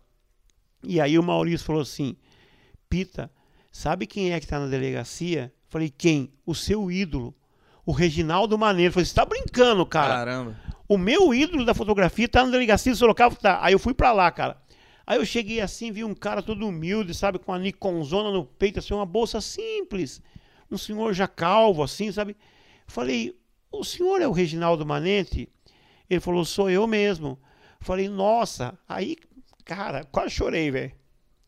[0.82, 2.16] E aí o Maurício falou assim:
[2.88, 3.30] Pita,
[3.72, 5.52] sabe quem é que está na delegacia?
[5.68, 6.32] Falei, quem?
[6.46, 7.34] O seu ídolo
[7.86, 8.92] o Reginaldo Maneiro.
[8.92, 10.14] Falei, você tá brincando, cara.
[10.14, 10.60] Caramba.
[10.88, 13.34] O meu ídolo da fotografia tá na delegacia de Sorocaba.
[13.36, 13.58] Tá.
[13.62, 14.56] Aí eu fui pra lá, cara.
[15.06, 18.78] Aí eu cheguei assim, vi um cara todo humilde, sabe, com a Nikonzona no peito,
[18.78, 20.22] assim, uma bolsa simples.
[20.70, 22.36] Um senhor já calvo, assim, sabe?
[22.86, 23.38] Falei,
[23.70, 25.48] o senhor é o Reginaldo Manente?
[26.08, 27.38] Ele falou, sou eu mesmo.
[27.80, 28.78] Falei, nossa.
[28.88, 29.16] Aí,
[29.64, 30.92] cara, quase chorei, velho.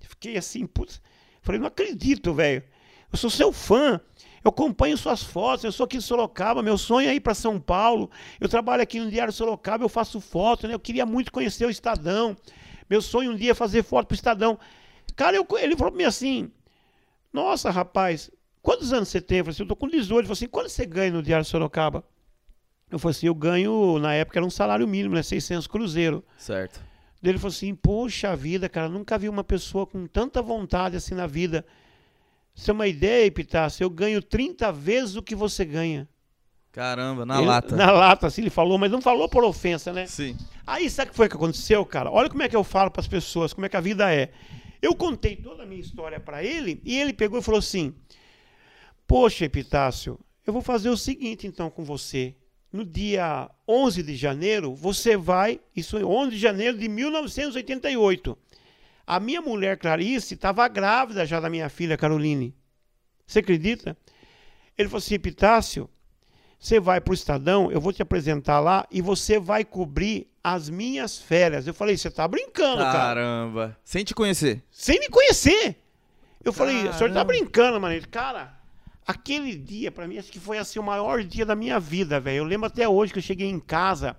[0.01, 1.01] Fiquei assim, putz.
[1.41, 2.63] Falei, não acredito, velho.
[3.11, 4.01] Eu sou seu fã.
[4.47, 7.59] Eu acompanho suas fotos, eu sou aqui em Sorocaba, meu sonho é ir para São
[7.59, 8.09] Paulo.
[8.41, 10.75] Eu trabalho aqui no Diário Sorocaba, eu faço foto, né?
[10.75, 12.37] Eu queria muito conhecer o Estadão.
[12.89, 14.57] Meu sonho um dia é fazer foto pro Estadão.
[15.17, 16.49] Cara, eu, ele falou para mim assim:
[17.33, 18.31] Nossa, rapaz,
[18.63, 19.39] quantos anos você tem?
[19.39, 20.13] Eu falei assim, eu tô com 18.
[20.13, 22.05] Ele falou assim: quanto você ganha no Diário Sorocaba?
[22.89, 25.25] Eu falei assim: eu ganho, na época era um salário mínimo, né?
[25.25, 26.25] 600 cruzeiro.
[26.39, 26.81] Certo.
[27.21, 31.27] Ele falou assim: Poxa vida, cara, nunca vi uma pessoa com tanta vontade assim na
[31.27, 31.67] vida
[32.57, 36.09] você é uma ideia, Epitácio, eu ganho 30 vezes o que você ganha.
[36.73, 37.77] Caramba, na ele, lata.
[37.77, 40.07] Na lata, assim ele falou, mas não falou por ofensa, né?
[40.07, 40.35] Sim.
[40.67, 42.11] Aí sabe o que foi que aconteceu, cara?
[42.11, 44.31] Olha como é que eu falo para as pessoas, como é que a vida é.
[44.81, 47.95] Eu contei toda a minha história para ele e ele pegou e falou assim:
[49.07, 52.35] Poxa, Epitácio, eu vou fazer o seguinte então com você.
[52.73, 58.37] No dia 11 de janeiro, você vai, isso é 11 de janeiro de 1988.
[59.07, 62.55] A minha mulher Clarice estava grávida já da minha filha Caroline.
[63.27, 63.97] Você acredita?
[64.77, 65.89] Ele falou assim: Epitácio,
[66.59, 70.69] você vai para o Estadão, eu vou te apresentar lá e você vai cobrir as
[70.69, 71.67] minhas férias.
[71.67, 72.93] Eu falei: você está brincando, Caramba.
[72.93, 73.21] cara.
[73.21, 73.79] Caramba.
[73.85, 74.65] Sem te conhecer.
[74.71, 75.77] Sem me conhecer.
[76.45, 76.73] Eu Caramba.
[76.73, 78.01] falei: o senhor está brincando, mano.
[78.11, 78.59] Cara,
[79.07, 82.39] aquele dia, para mim, acho que foi assim o maior dia da minha vida, velho.
[82.39, 84.17] Eu lembro até hoje que eu cheguei em casa,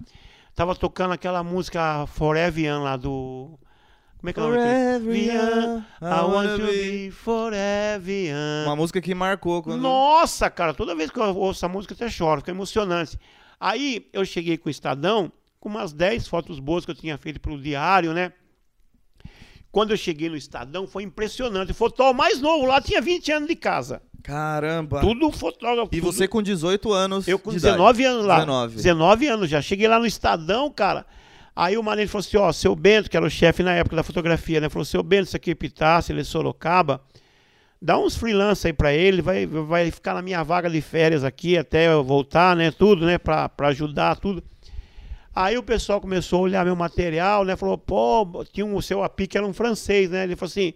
[0.56, 3.60] tava tocando aquela música Forever Young lá do
[4.17, 5.27] como é que é o nome?
[5.27, 8.65] Young, I want to be forever young.
[8.65, 9.62] Uma música que marcou.
[9.62, 9.80] Quando...
[9.80, 13.17] Nossa, cara, toda vez que eu ouço essa música eu até choro, fica emocionante.
[13.60, 17.39] Aí eu cheguei com o Estadão, com umas 10 fotos boas que eu tinha feito
[17.39, 18.34] pro diário, né?
[19.71, 21.71] Quando eu cheguei no Estadão, foi impressionante.
[21.71, 24.01] O fotógrafo mais novo lá tinha 20 anos de casa.
[24.23, 25.01] Caramba.
[25.01, 25.89] Tudo fotógrafo.
[25.93, 26.12] E tudo...
[26.12, 27.27] você com 18 anos.
[27.27, 28.15] Eu com 19 idade.
[28.15, 28.36] anos lá.
[28.39, 28.75] 19.
[28.75, 29.62] 19 anos já.
[29.62, 31.06] Cheguei lá no Estadão, cara.
[31.57, 34.03] Aí o Maneiro falou assim: ó, seu Bento, que era o chefe na época da
[34.03, 34.69] fotografia, né?
[34.69, 37.01] Falou: seu Bento, isso aqui é Pitácio, ele é Sorocaba.
[37.81, 41.57] Dá uns freelance aí pra ele, vai, vai ficar na minha vaga de férias aqui
[41.57, 42.69] até eu voltar, né?
[42.69, 43.17] Tudo, né?
[43.17, 44.43] Pra, pra ajudar, tudo.
[45.35, 47.55] Aí o pessoal começou a olhar meu material, né?
[47.55, 50.25] Falou, pô, tinha um, o seu API que era um francês, né?
[50.25, 50.73] Ele falou assim,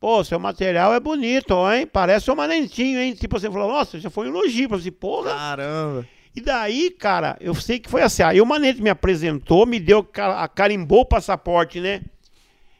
[0.00, 1.86] pô, seu material é bonito, hein?
[1.86, 3.14] Parece um manentinho, hein?
[3.14, 4.68] Tipo assim, falou, nossa, já foi um elogio.
[4.70, 5.34] Falei assim, porra.
[5.34, 6.06] Caramba.
[6.36, 8.22] E daí, cara, eu sei que foi assim.
[8.22, 12.02] Aí o Manente me apresentou, me deu, ca- carimbou o passaporte, né?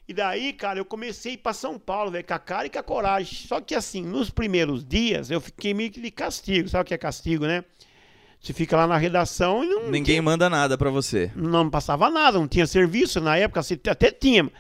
[0.09, 2.71] E daí, cara, eu comecei a ir pra São Paulo, velho, com a cara e
[2.71, 3.47] com a coragem.
[3.47, 6.69] Só que assim, nos primeiros dias, eu fiquei meio que de castigo.
[6.69, 7.64] Sabe o que é castigo, né?
[8.40, 11.31] Você fica lá na redação e não, Ninguém manda nada pra você.
[11.35, 14.51] não passava nada, não tinha serviço na época, assim, até tinha.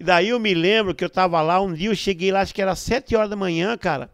[0.00, 2.54] E daí eu me lembro que eu tava lá, um dia eu cheguei lá, acho
[2.54, 4.10] que era sete horas da manhã, cara.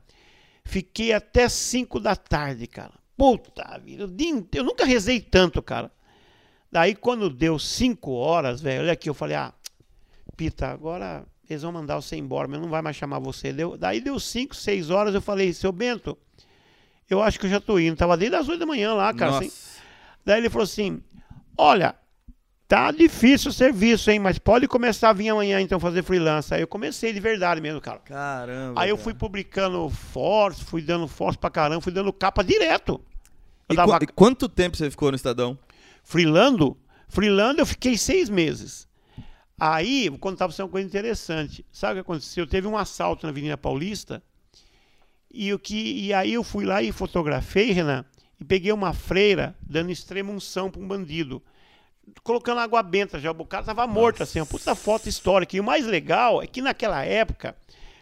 [0.64, 2.94] Fiquei até cinco da tarde, cara.
[3.16, 4.10] Puta vida,
[4.52, 5.90] eu nunca rezei tanto, cara.
[6.70, 9.52] Daí quando deu cinco horas, velho, olha aqui, eu falei, ah,
[10.36, 13.52] Pita, agora eles vão mandar você embora, mas não vai mais chamar você.
[13.52, 16.18] Deu, daí deu cinco, seis horas, eu falei, seu Bento,
[17.08, 17.96] eu acho que eu já tô indo.
[17.96, 19.38] Tava desde as oito da manhã lá, cara.
[19.38, 19.52] Assim.
[20.24, 21.02] Daí ele falou assim:
[21.56, 21.94] Olha,
[22.68, 24.18] tá difícil o serviço, hein?
[24.18, 26.52] Mas pode começar a vir amanhã então fazer freelance.
[26.54, 27.98] Aí eu comecei de verdade mesmo, cara.
[28.00, 28.80] Caramba.
[28.80, 29.04] Aí eu cara.
[29.04, 33.00] fui publicando force, fui dando force pra caramba, fui dando capa direto.
[33.68, 35.58] E, tava qu- e quanto tempo você ficou no Estadão?
[36.02, 36.76] freelando,
[37.08, 38.86] freelando eu fiquei seis meses.
[39.58, 41.64] Aí, vou contar pra você uma coisa interessante.
[41.72, 42.46] Sabe o que aconteceu?
[42.46, 44.22] Teve um assalto na Avenida Paulista.
[45.32, 48.04] E, o que, e aí eu fui lá e fotografei, Renan,
[48.40, 51.42] e peguei uma freira dando extrema unção pra um bandido.
[52.22, 53.30] Colocando água benta já.
[53.30, 55.56] O cara tava morto, assim, uma puta foto histórica.
[55.56, 57.56] E o mais legal é que naquela época,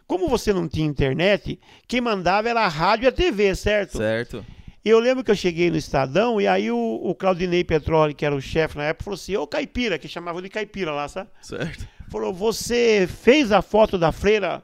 [0.07, 3.99] como você não tinha internet, quem mandava era a rádio e a TV, certo?
[3.99, 4.45] Certo.
[4.85, 8.27] E eu lembro que eu cheguei no Estadão e aí o, o Claudinei Petroli, que
[8.27, 11.31] era o chefe na época, falou assim: Ô Caipira, que chamava de Caipira lá, sabe?
[11.41, 11.87] Certo.
[12.11, 14.63] Falou: Você fez a foto da freira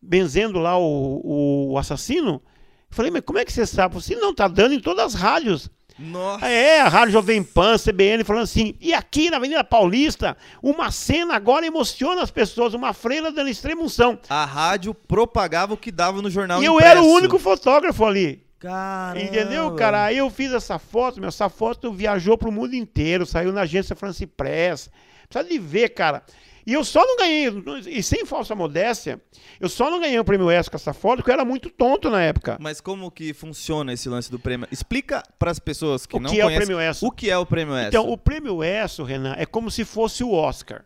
[0.00, 2.42] benzendo lá o, o assassino?
[2.90, 3.94] Eu falei: Mas como é que você sabe?
[3.94, 5.70] Você não, tá dando em todas as rádios.
[5.98, 6.46] Nossa.
[6.46, 11.34] É, a Rádio Jovem Pan, CBN, falando assim, e aqui na Avenida Paulista, uma cena
[11.36, 14.18] agora emociona as pessoas, uma freira dando extrema unção.
[14.28, 16.90] A rádio propagava o que dava no jornal E eu impresso.
[16.90, 18.42] era o único fotógrafo ali.
[18.58, 19.20] Caramba.
[19.20, 20.04] Entendeu, cara?
[20.04, 23.94] Aí eu fiz essa foto, meu, essa foto viajou pro mundo inteiro, saiu na agência
[23.94, 24.90] France Press.
[25.28, 26.22] Precisa de ver, cara.
[26.66, 27.52] E eu só não ganhei,
[27.88, 29.20] e sem falsa modéstia,
[29.60, 32.08] eu só não ganhei o prêmio ESCO com essa foto porque eu era muito tonto
[32.10, 32.56] na época.
[32.60, 34.66] Mas como que funciona esse lance do prêmio?
[34.70, 37.06] Explica para as pessoas que O não que é o prêmio ESSO?
[37.06, 37.88] o que é o prêmio ESSO.
[37.88, 40.84] Então, o prêmio ESCO, Renan, é como se fosse o Oscar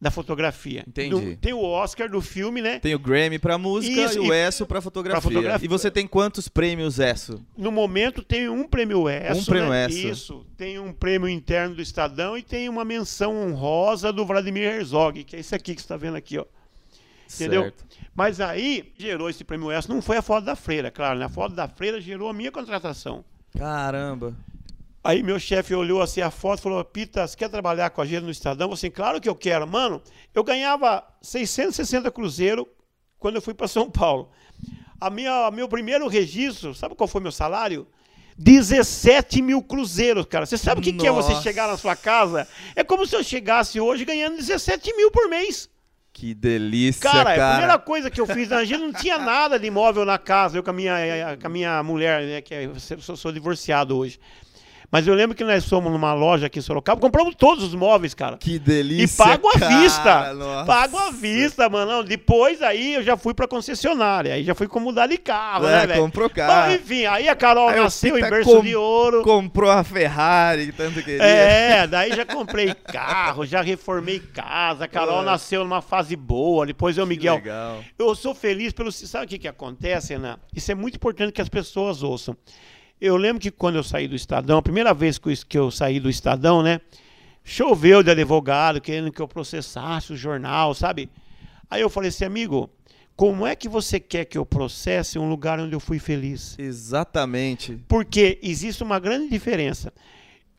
[0.00, 0.82] da fotografia.
[0.88, 1.34] Entendi.
[1.34, 2.78] Do- tem o Oscar do filme, né?
[2.78, 5.20] Tem o Grammy pra música Isso, e o ESSO pra fotografia.
[5.20, 5.64] pra fotografia.
[5.66, 7.44] E você tem quantos prêmios ESSO?
[7.56, 9.40] No momento tem um prêmio ESSO.
[9.40, 9.86] Um prêmio né?
[9.86, 10.08] ESSO.
[10.08, 10.46] Isso.
[10.56, 15.36] Tem um prêmio interno do Estadão e tem uma menção honrosa do Vladimir Herzog, que
[15.36, 16.46] é esse aqui que você está vendo aqui, ó.
[17.34, 17.62] Entendeu?
[17.64, 17.84] Certo.
[18.14, 19.92] Mas aí gerou esse prêmio ESSO.
[19.92, 21.26] Não foi a foto da freira, claro, né?
[21.26, 23.22] A foto da freira gerou a minha contratação.
[23.56, 24.34] Caramba.
[25.02, 28.06] Aí meu chefe olhou assim a foto e falou: Pita, você quer trabalhar com a
[28.06, 28.66] gente no Estadão?
[28.66, 29.66] Eu falei assim, claro que eu quero.
[29.66, 30.02] Mano,
[30.34, 32.68] eu ganhava 660 cruzeiro
[33.18, 34.30] quando eu fui para São Paulo.
[35.00, 37.86] A minha, meu primeiro registro, sabe qual foi meu salário?
[38.36, 40.44] 17 mil cruzeiros, cara.
[40.46, 42.46] Você sabe o que, que é você chegar na sua casa?
[42.76, 45.68] É como se eu chegasse hoje ganhando 17 mil por mês.
[46.12, 47.48] Que delícia, Cara, cara.
[47.48, 50.58] a primeira coisa que eu fiz, a gente não tinha nada de imóvel na casa,
[50.58, 50.94] eu com a minha,
[51.40, 54.18] com a minha mulher, né, que é- eu sou, sou divorciado hoje.
[54.92, 58.12] Mas eu lembro que nós fomos numa loja aqui em Sorocaba, compramos todos os móveis,
[58.12, 58.36] cara.
[58.36, 59.78] Que E delícia, pago à cara.
[59.80, 60.34] vista.
[60.34, 60.64] Nossa.
[60.66, 62.02] Pago à vista, mano.
[62.02, 64.34] Depois aí eu já fui pra concessionária.
[64.34, 66.02] Aí já fui com mudar de carro, É, né, velho?
[66.02, 66.70] comprou carro.
[66.70, 69.22] Bom, enfim, aí a Carol Aí nasceu em berço com- de ouro.
[69.22, 71.22] Comprou a Ferrari que tanto queria.
[71.22, 74.86] É, daí já comprei carro, já reformei casa.
[74.86, 75.24] A Carol É.
[75.24, 76.66] nasceu numa fase boa.
[76.66, 77.36] Depois eu, Que Miguel.
[77.36, 77.78] legal.
[77.96, 78.90] Eu sou feliz pelo.
[78.90, 80.36] Sabe o que, que acontece, Renan?
[80.52, 82.36] Isso é muito importante que as pessoas ouçam.
[83.00, 86.10] Eu lembro que quando eu saí do Estadão, a primeira vez que eu, saí do
[86.10, 86.80] Estadão, né?
[87.42, 91.08] Choveu de advogado querendo que eu processasse o jornal, sabe?
[91.70, 92.68] Aí eu falei assim, amigo,
[93.16, 96.58] como é que você quer que eu processe um lugar onde eu fui feliz?
[96.58, 97.78] Exatamente.
[97.88, 99.92] Porque existe uma grande diferença.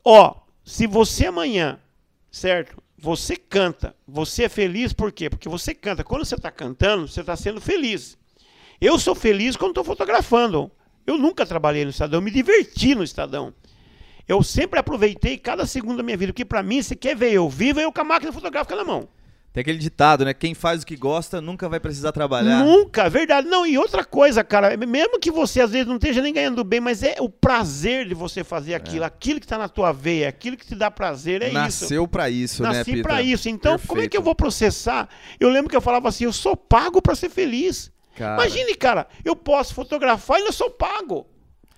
[0.04, 1.80] Ó, se você amanhã,
[2.32, 2.82] certo?
[2.97, 5.30] Você canta, você é feliz por quê?
[5.30, 6.04] Porque você canta.
[6.04, 8.17] Quando você está cantando, você está sendo feliz.
[8.80, 10.71] Eu sou feliz quando estou fotografando.
[11.05, 13.53] Eu nunca trabalhei no Estadão, eu me diverti no Estadão.
[14.27, 17.49] Eu sempre aproveitei cada segundo da minha vida, porque para mim, você quer ver eu
[17.49, 19.09] vivo, eu com a máquina fotográfica na mão.
[19.53, 20.33] Tem aquele ditado, né?
[20.33, 22.63] Quem faz o que gosta nunca vai precisar trabalhar.
[22.63, 23.49] Nunca, verdade.
[23.49, 26.79] Não, e outra coisa, cara, mesmo que você às vezes não esteja nem ganhando bem,
[26.79, 30.55] mas é o prazer de você fazer aquilo, aquilo que está na tua veia, aquilo
[30.55, 31.53] que te dá prazer, é isso.
[31.53, 33.03] Nasceu pra isso, né, Nasci Pita?
[33.03, 33.49] pra isso.
[33.49, 34.23] Então, como é que eu Perfeito.
[34.23, 35.09] vou processar?
[35.37, 37.91] Eu lembro que eu falava assim, eu sou pago para ser feliz.
[38.15, 38.36] Cara.
[38.45, 41.26] Imagine, cara, eu posso fotografar e eu sou pago.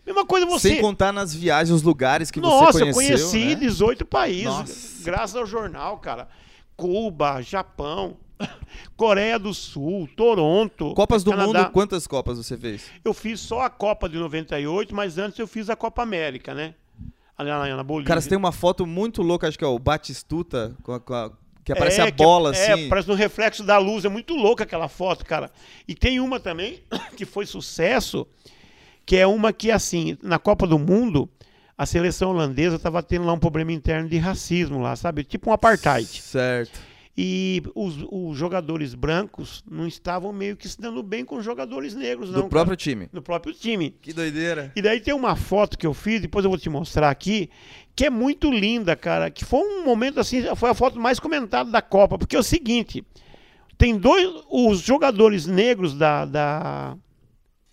[0.06, 0.70] Mesma coisa você.
[0.70, 3.30] Sem contar nas viagens, os lugares que Nossa, você eu conheceu.
[3.30, 3.56] conheci né?
[3.56, 5.04] 18 países, Nossa.
[5.06, 6.28] graças ao jornal, cara.
[6.76, 8.18] Cuba, Japão,
[8.98, 10.94] Coreia do Sul, Toronto.
[10.94, 11.60] Copas do Canadá.
[11.62, 12.86] Mundo, quantas Copas você fez?
[13.06, 16.74] Eu fiz só a Copa de 98, mas antes eu fiz a Copa América, né?
[17.38, 18.08] Ali na, na Bolívia.
[18.10, 21.14] Cara, você tem uma foto muito louca, acho que é o Batistuta, com a- com
[21.14, 21.32] a-
[21.64, 22.90] que aparece É, a que- bola é, assim.
[22.90, 24.06] parece no reflexo da luz.
[24.06, 25.50] É muito louca aquela foto, cara.
[25.88, 26.82] E tem uma também
[27.18, 28.28] que foi sucesso,
[29.06, 31.30] que é uma que, assim, na Copa do Mundo,
[31.78, 35.24] a seleção holandesa estava tendo lá um problema interno de racismo lá, sabe?
[35.24, 36.08] Tipo um apartheid.
[36.22, 36.80] Certo.
[37.16, 41.94] E os, os jogadores brancos não estavam meio que se dando bem com os jogadores
[41.94, 42.42] negros, não.
[42.42, 42.78] Do próprio cara.
[42.78, 43.10] time.
[43.14, 43.92] Do próprio time.
[44.02, 44.72] Que doideira.
[44.76, 47.52] E daí tem uma foto que eu fiz, depois eu vou te mostrar aqui,
[47.96, 49.30] que é muito linda, cara.
[49.30, 52.44] Que foi um momento assim, foi a foto mais comentada da Copa, porque é o
[52.44, 53.06] seguinte:
[53.78, 56.98] tem dois, os jogadores negros da, da,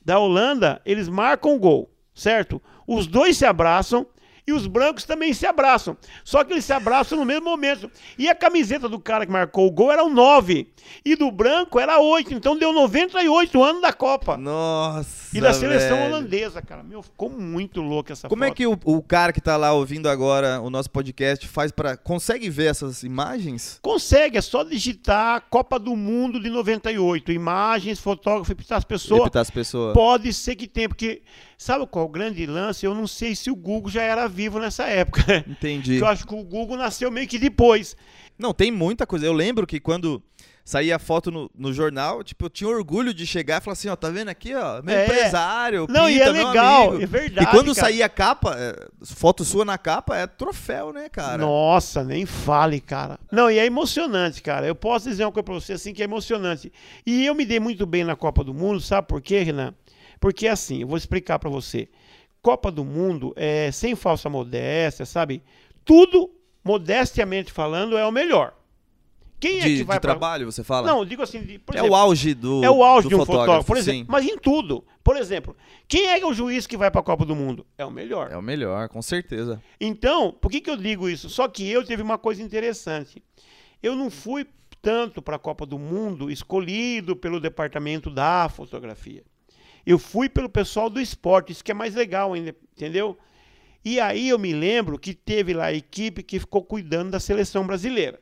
[0.05, 2.61] da Holanda, eles marcam o gol, certo?
[2.87, 4.07] Os dois se abraçam.
[4.51, 5.97] E os brancos também se abraçam.
[6.25, 7.89] Só que eles se abraçam no mesmo momento.
[8.19, 10.69] E a camiseta do cara que marcou o gol era o 9.
[11.05, 12.35] E do branco era 8.
[12.35, 14.37] Então deu 98 anos da Copa.
[14.37, 15.21] Nossa.
[15.33, 16.09] E da seleção velho.
[16.09, 16.83] holandesa, cara.
[16.83, 18.53] Meu, ficou muito louco essa Como foto.
[18.53, 21.97] é que o, o cara que tá lá ouvindo agora o nosso podcast faz pra.
[21.97, 23.79] consegue ver essas imagens?
[23.81, 27.31] Consegue, é só digitar Copa do Mundo de 98.
[27.31, 29.21] Imagens, fotógrafo, e as pessoas.
[29.21, 29.95] Repitar as pessoas.
[29.95, 31.23] Pode ser que tenha, porque
[31.63, 32.87] sabe qual o grande lance?
[32.87, 35.45] Eu não sei se o Google já era vivo nessa época.
[35.47, 35.91] Entendi.
[35.93, 37.95] Porque eu acho que o Google nasceu meio que depois.
[38.39, 39.27] Não, tem muita coisa.
[39.27, 40.23] Eu lembro que quando
[40.65, 43.89] saía a foto no, no jornal, tipo, eu tinha orgulho de chegar e falar assim,
[43.89, 45.05] ó, tá vendo aqui, ó, meu É.
[45.05, 47.03] empresário, Não, e é legal, amigo.
[47.03, 47.87] é verdade, E quando cara.
[47.89, 51.39] saía a capa, é, foto sua na capa, é troféu, né, cara?
[51.39, 53.19] Nossa, nem fale, cara.
[53.33, 54.67] Não, e é emocionante, cara.
[54.67, 56.73] Eu posso dizer uma coisa pra você assim que é emocionante.
[57.05, 59.75] E eu me dei muito bem na Copa do Mundo, sabe por quê, Renan?
[60.21, 61.89] Porque assim, eu vou explicar pra você.
[62.43, 65.43] Copa do Mundo é sem falsa modéstia, sabe?
[65.85, 66.31] Tudo,
[66.63, 68.55] modestiamente falando, é o melhor.
[69.41, 70.11] Quem é de, que vai de pra...
[70.11, 70.87] trabalho, você fala?
[70.87, 73.25] Não, digo assim, de- por é exemplo, o auge do é o auge de um
[73.25, 74.01] fotógrafo, por exemplo.
[74.01, 74.07] sim.
[74.07, 74.85] Mas em tudo.
[75.03, 75.57] Por exemplo,
[75.89, 77.67] quem é é o juiz que vai pra Copa do Mundo?
[77.79, 78.31] É o melhor.
[78.31, 79.63] É o melhor, com certeza.
[79.81, 81.31] Então, por que, que eu digo isso?
[81.31, 83.23] Só que eu teve uma coisa interessante.
[83.83, 84.47] Eu não fui
[84.83, 89.25] tanto para a Copa do Mundo escolhido pelo departamento da fotografia.
[89.87, 93.19] Eu fui pelo pessoal do esporte, isso que é mais legal ainda, entendeu?
[93.85, 97.67] E aí eu me lembro que teve lá a equipe que ficou cuidando da seleção
[97.67, 98.21] brasileira,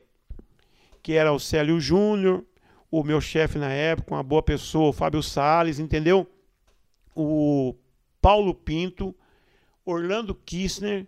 [1.03, 2.45] que era o Célio Júnior,
[2.89, 6.25] o meu chefe na época, uma boa pessoa, o Fábio Salles, entendeu?
[7.13, 7.75] O
[8.21, 9.13] Paulo Pinto,
[9.85, 11.05] Orlando Kissner,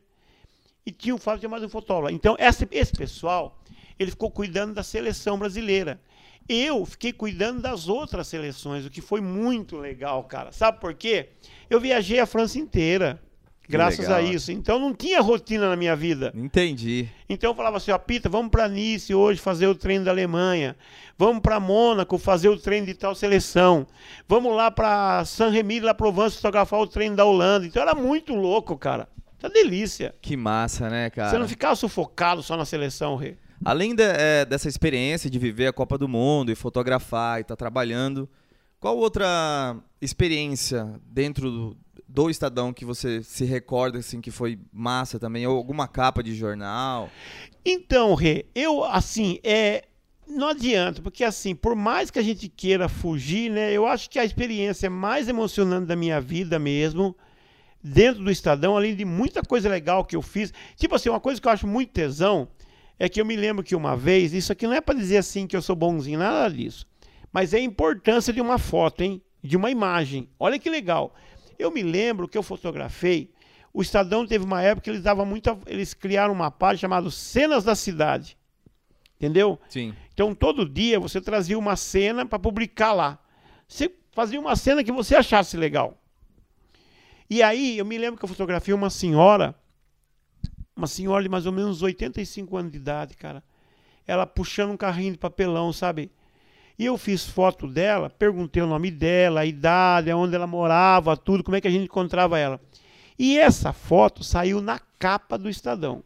[0.85, 2.13] e tinha um Fábio, tinha mais um fotógrafo.
[2.13, 3.59] Então, esse, esse pessoal,
[3.97, 6.01] ele ficou cuidando da seleção brasileira.
[6.47, 10.51] Eu fiquei cuidando das outras seleções, o que foi muito legal, cara.
[10.51, 11.29] Sabe por quê?
[11.69, 13.21] Eu viajei a França inteira,
[13.69, 14.51] graças a isso.
[14.51, 16.33] Então, não tinha rotina na minha vida.
[16.35, 17.07] Entendi.
[17.29, 20.75] Então eu falava assim, ó, Pita, vamos para Nice hoje fazer o treino da Alemanha.
[21.17, 23.87] Vamos para Mônaco fazer o treino de tal seleção.
[24.27, 27.65] Vamos lá para Saint-Rémy de la Provence fotografar o treino da Holanda.
[27.65, 29.07] Então era muito louco, cara.
[29.39, 30.13] Tá delícia.
[30.21, 31.29] Que massa, né, cara?
[31.29, 33.37] Você não ficava sufocado só na seleção, Rê.
[33.63, 37.55] Além de- é, dessa experiência de viver a Copa do Mundo e fotografar e estar
[37.55, 38.27] trabalhando,
[38.79, 45.19] qual outra experiência dentro do, do Estadão que você se recorda assim que foi massa
[45.19, 45.45] também?
[45.45, 47.09] Ou alguma capa de jornal?
[47.63, 49.83] Então, Rê, eu, assim, é.
[50.27, 53.73] Não adianta, porque assim, por mais que a gente queira fugir, né?
[53.73, 57.13] Eu acho que a experiência mais emocionante da minha vida mesmo,
[57.83, 60.53] dentro do Estadão, além de muita coisa legal que eu fiz.
[60.77, 62.47] Tipo assim, uma coisa que eu acho muito tesão
[63.03, 65.47] é que eu me lembro que uma vez, isso aqui não é para dizer assim
[65.47, 66.85] que eu sou bonzinho, nada disso.
[67.33, 69.19] Mas é a importância de uma foto, hein?
[69.43, 70.29] De uma imagem.
[70.39, 71.15] Olha que legal.
[71.57, 73.33] Eu me lembro que eu fotografei.
[73.73, 75.57] O Estadão teve uma época que eles davam muita.
[75.65, 78.37] Eles criaram uma página chamada Cenas da Cidade.
[79.17, 79.57] Entendeu?
[79.67, 79.95] Sim.
[80.13, 83.17] Então todo dia você trazia uma cena para publicar lá.
[83.67, 85.99] Você fazia uma cena que você achasse legal.
[87.27, 89.55] E aí eu me lembro que eu fotografei uma senhora,
[90.81, 93.43] uma senhora de mais ou menos 85 anos de idade, cara.
[94.07, 96.11] Ela puxando um carrinho de papelão, sabe?
[96.77, 101.43] E eu fiz foto dela, perguntei o nome dela, a idade, onde ela morava, tudo,
[101.43, 102.59] como é que a gente encontrava ela.
[103.19, 106.03] E essa foto saiu na capa do Estadão.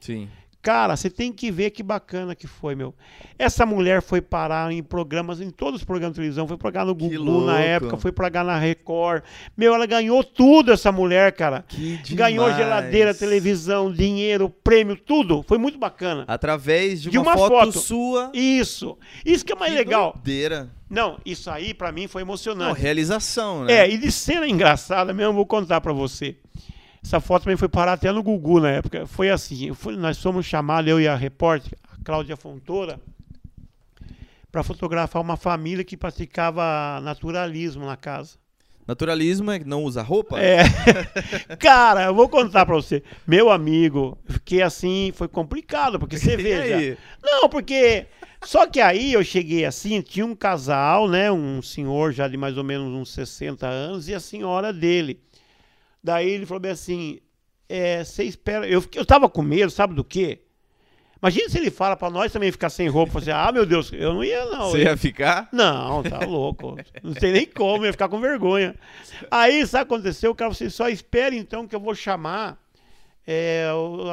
[0.00, 0.28] Sim.
[0.64, 2.94] Cara, você tem que ver que bacana que foi, meu.
[3.38, 6.94] Essa mulher foi parar em programas, em todos os programas de televisão, foi parar no
[6.94, 9.22] Gugu na época, foi parar na Record.
[9.54, 11.66] Meu, ela ganhou tudo, essa mulher, cara.
[11.68, 15.44] Que Ganhou geladeira, televisão, dinheiro, prêmio, tudo.
[15.46, 16.24] Foi muito bacana.
[16.26, 17.78] Através de, De uma, uma foto, foto.
[17.80, 18.30] sua.
[18.32, 18.96] Isso.
[19.22, 20.12] Isso que é mais Que legal.
[20.14, 20.70] Doideira.
[20.88, 22.80] Não, isso aí pra mim foi Não, emocionante.
[22.80, 23.72] realização, né?
[23.74, 26.36] É, e de cena engraçada mesmo, eu vou contar pra você.
[27.04, 29.06] Essa foto também foi parar até no Gugu na época.
[29.06, 32.98] Foi assim, fui- nós fomos chamados, eu e a repórter, a Cláudia Fontoura,
[34.50, 38.36] para fotografar uma família que praticava naturalismo na casa.
[38.86, 40.38] Naturalismo é que não usa roupa?
[40.40, 40.62] É.
[41.58, 43.02] Cara, eu vou contar pra você.
[43.26, 46.98] Meu amigo, fiquei assim, foi complicado, porque você veja.
[47.22, 48.06] Não, porque.
[48.44, 51.32] Só que aí eu cheguei assim, tinha um casal, né?
[51.32, 55.18] Um senhor já de mais ou menos uns 60 anos e a senhora dele.
[56.04, 57.18] Daí ele falou bem assim:
[57.68, 58.68] é, você espera.
[58.68, 60.42] Eu, fiquei- eu tava com medo, sabe do quê?
[61.22, 63.18] Imagina se ele fala pra nós também ficar sem roupa.
[63.18, 64.70] Assim, ah, meu Deus, eu não ia, não.
[64.70, 65.48] Você ia ficar?
[65.50, 66.76] não, tá louco.
[67.02, 68.74] Não sei nem como, ia ficar com vergonha.
[69.30, 70.32] Aí, sabe o que aconteceu?
[70.32, 72.62] O cara falou assim, só espere então que eu vou chamar
[73.26, 73.66] é,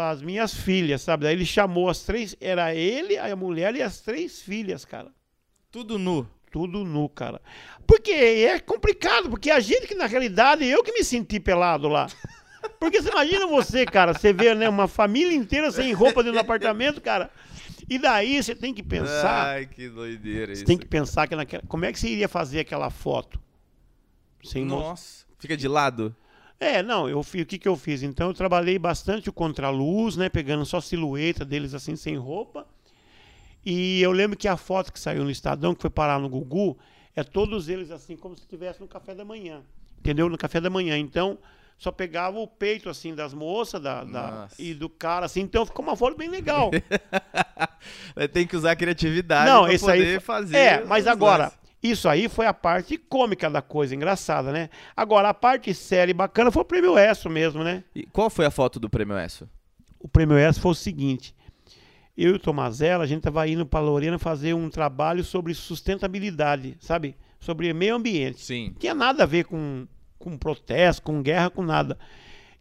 [0.09, 1.25] as minhas filhas, sabe?
[1.25, 5.09] Daí ele chamou as três, era ele, a mulher e as três filhas, cara.
[5.69, 6.25] Tudo nu.
[6.51, 7.41] Tudo nu, cara.
[7.87, 12.07] Porque é complicado, porque a gente que na realidade, eu que me senti pelado lá.
[12.79, 16.41] Porque você imagina você, cara, você vê né, uma família inteira sem roupa dentro do
[16.41, 17.31] apartamento, cara.
[17.89, 19.47] E daí você tem que pensar...
[19.47, 20.65] Ai, que doideira Você isso.
[20.65, 23.39] tem que pensar que naquela, como é que você iria fazer aquela foto?
[24.43, 25.25] Sem mo- Nossa.
[25.39, 26.15] Fica de lado?
[26.59, 28.03] É, não, eu o que que eu fiz?
[28.03, 32.67] Então eu trabalhei bastante o contraluz, né, pegando só silhueta deles assim sem roupa.
[33.65, 36.77] E eu lembro que a foto que saiu no Estadão, que foi parar no Gugu,
[37.15, 39.61] é todos eles assim como se estivesse no café da manhã.
[39.99, 40.27] Entendeu?
[40.29, 40.97] No café da manhã.
[40.97, 41.37] Então,
[41.77, 45.83] só pegava o peito assim das moças da, da- e do cara assim, então ficou
[45.85, 46.71] uma foto bem legal.
[48.33, 50.57] Tem que usar a criatividade Não, pra aí poder foi- fazer.
[50.57, 51.59] É, mas agora, lances.
[51.83, 54.69] isso aí foi a parte cômica da coisa, engraçada, né?
[54.95, 57.83] Agora, a parte séria e bacana foi o prêmio ESSO mesmo, né?
[57.95, 59.47] E qual foi a foto do prêmio ESSO?
[59.99, 61.35] O prêmio ESSO foi o seguinte:
[62.17, 66.77] eu e o Tomazella, a gente tava indo para Lorena fazer um trabalho sobre sustentabilidade,
[66.79, 67.15] sabe?
[67.39, 68.41] Sobre meio ambiente.
[68.41, 68.69] Sim.
[68.69, 69.87] Não tinha nada a ver com,
[70.19, 71.97] com protesto, com guerra, com nada.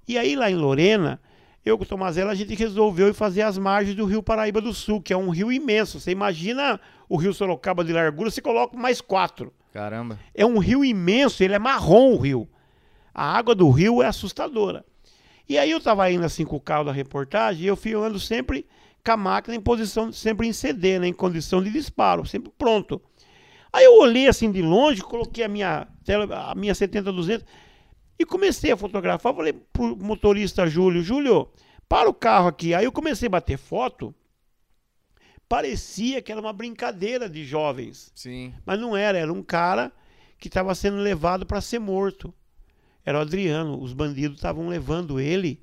[0.06, 1.20] E aí lá em Lorena,
[1.64, 4.72] eu com o Tomazella, a gente resolveu ir fazer as margens do Rio Paraíba do
[4.72, 6.00] Sul, que é um rio imenso.
[6.00, 9.52] Você imagina o Rio Sorocaba de largura, você coloca mais quatro.
[9.72, 10.18] Caramba.
[10.34, 12.48] É um rio imenso, ele é marrom o rio.
[13.12, 14.84] A água do rio é assustadora.
[15.48, 18.18] E aí eu tava indo assim com o carro da reportagem e eu fui andando
[18.18, 18.64] sempre
[19.04, 23.00] com a máquina em posição, sempre em CD, né, em condição de disparo, sempre pronto.
[23.72, 27.44] Aí eu olhei assim de longe, coloquei a minha tela, a minha 70-200
[28.18, 29.34] e comecei a fotografar.
[29.34, 31.48] Falei pro motorista Júlio, Júlio,
[31.88, 32.74] para o carro aqui.
[32.74, 34.14] Aí eu comecei a bater foto.
[35.48, 38.12] Parecia que era uma brincadeira de jovens.
[38.14, 38.52] Sim.
[38.64, 39.92] Mas não era, era um cara
[40.38, 42.32] que estava sendo levado para ser morto.
[43.04, 45.58] Era o Adriano, os bandidos estavam levando ele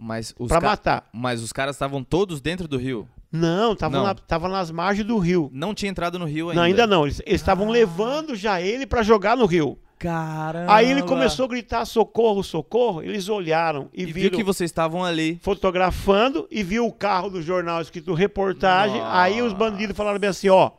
[0.48, 1.08] para matar.
[1.14, 3.08] Mas os caras estavam todos dentro do rio.
[3.32, 5.50] Não, estavam na- tava nas margens do rio.
[5.54, 6.62] Não tinha entrado no rio ainda.
[6.62, 9.78] Não, ainda não, eles estavam levando já ele para jogar no rio.
[10.00, 10.74] Caramba.
[10.74, 13.02] Aí ele começou a gritar socorro, socorro.
[13.02, 15.40] Eles olharam e, E viu viram que vocês estavam ali.
[15.42, 19.02] fotografando e viu o carro do jornal escrito reportagem.
[19.04, 20.70] Aí os bandidos falaram bem assim, ó,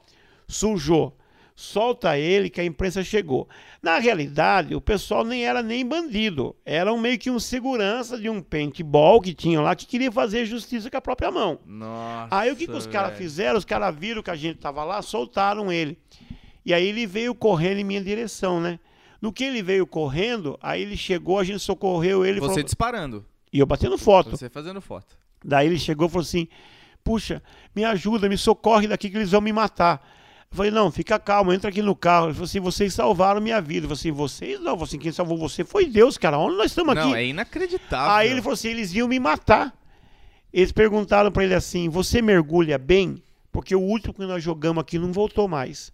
[0.47, 1.17] sujou.
[1.61, 3.49] Solta ele que a imprensa chegou.
[3.83, 6.55] Na realidade, o pessoal nem era nem bandido.
[6.65, 10.47] Era um meio que um segurança de um paintball que tinha lá que queria fazer
[10.47, 11.59] justiça com a própria mão.
[11.67, 12.29] Nossa.
[12.31, 13.59] Aí o que, que os caras fizeram?
[13.59, 15.99] Os caras viram que a gente tava lá, soltaram ele.
[16.65, 18.79] E aí ele veio correndo em minha direção, né?
[19.21, 22.39] No que ele veio correndo, aí ele chegou, a gente socorreu ele.
[22.39, 23.27] Você falou- disparando.
[23.53, 24.31] E eu batendo foto.
[24.31, 25.19] Você fazendo foto.
[25.45, 26.47] Daí ele chegou e falou assim:
[27.03, 27.43] Puxa,
[27.75, 30.17] me ajuda, me socorre daqui que eles vão me matar.
[30.51, 32.27] Eu falei: Não, fica calmo, entra aqui no carro.
[32.27, 33.85] Ele falou assim: Vocês salvaram minha vida.
[33.85, 34.83] Eu falei assim: Vocês não.
[34.83, 36.39] Assim: Quem salvou você foi Deus, cara.
[36.39, 37.15] Onde nós estamos Não, aqui?
[37.19, 38.13] é inacreditável.
[38.15, 39.75] Aí ele falou assim: Eles iam me matar.
[40.53, 43.23] Eles perguntaram pra ele assim: Você mergulha bem?
[43.53, 45.93] Porque o último que nós jogamos aqui não voltou mais.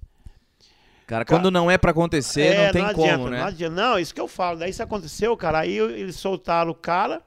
[1.06, 3.38] Cara, quando não é pra acontecer, É, não tem adianta, como, né?
[3.40, 3.74] Não adianta.
[3.76, 4.58] Não, isso que eu falo.
[4.58, 5.58] Daí isso aconteceu, cara.
[5.60, 7.20] Aí eles soltaram o cara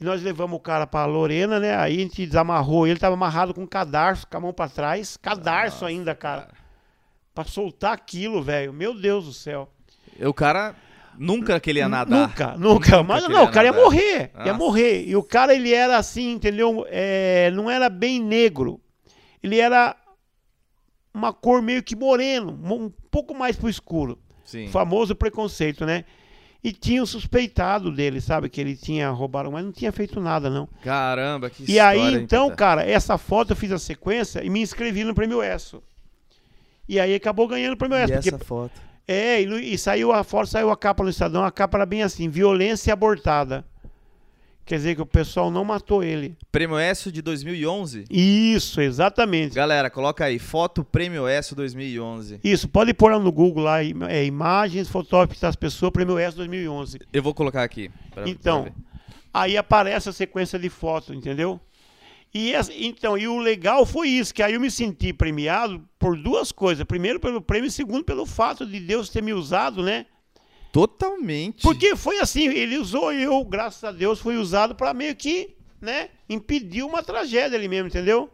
[0.00, 1.76] e nós levamos o cara pra Lorena, né?
[1.76, 5.16] Aí a gente desamarrou ele, tava amarrado com cadarço, com a mão pra trás.
[5.16, 6.48] Cadarço Nossa, ainda, cara.
[7.34, 8.72] Pra soltar aquilo, velho.
[8.72, 9.68] Meu Deus do céu.
[10.18, 10.74] E O cara
[11.18, 12.28] nunca que ele ia nadar.
[12.28, 13.02] Nunca, nunca.
[13.02, 13.84] Mas que não, o cara ia nadar.
[13.84, 14.30] morrer.
[14.36, 14.52] Ia Nossa.
[14.54, 15.04] morrer.
[15.08, 16.86] E o cara, ele era assim, entendeu?
[16.88, 18.80] É, não era bem negro.
[19.42, 19.96] Ele era
[21.12, 24.18] uma cor meio que moreno, um pouco mais pro escuro.
[24.44, 24.66] Sim.
[24.66, 26.04] O famoso preconceito, né?
[26.62, 28.48] E tinha o suspeitado dele, sabe?
[28.48, 30.68] Que ele tinha roubado, mas não tinha feito nada, não.
[30.82, 34.60] Caramba, que E história, aí, então, cara, essa foto eu fiz a sequência e me
[34.60, 35.82] inscrevi no Prêmio ESSO.
[36.88, 38.12] E aí acabou ganhando o Prêmio E ESSO.
[38.14, 38.80] Porque, essa foto?
[39.06, 42.02] é, e, e saiu a foto, saiu a capa no Estadão, a capa era bem
[42.02, 43.64] assim, violência abortada.
[44.68, 46.36] Quer dizer que o pessoal não matou ele.
[46.52, 48.04] Prêmio S de 2011?
[48.10, 49.54] Isso, exatamente.
[49.54, 52.38] Galera, coloca aí, foto Prêmio S 2011.
[52.44, 56.98] Isso, pode pôr lá no Google lá, é, imagens, fotógrafos das pessoas, Prêmio ESSO 2011.
[57.10, 57.90] Eu vou colocar aqui.
[58.12, 58.72] pra- Então, pra
[59.32, 61.58] aí aparece a sequência de fotos, entendeu?
[62.34, 66.14] E essa- então, e o legal foi isso, que aí eu me senti premiado por
[66.14, 66.84] duas coisas.
[66.84, 70.04] Primeiro pelo prêmio e segundo pelo fato de Deus ter me usado, né?
[70.72, 71.62] Totalmente.
[71.62, 76.08] Porque foi assim, ele usou eu, graças a Deus, fui usado para meio que, né,
[76.28, 78.30] impedir uma tragédia ali mesmo, entendeu?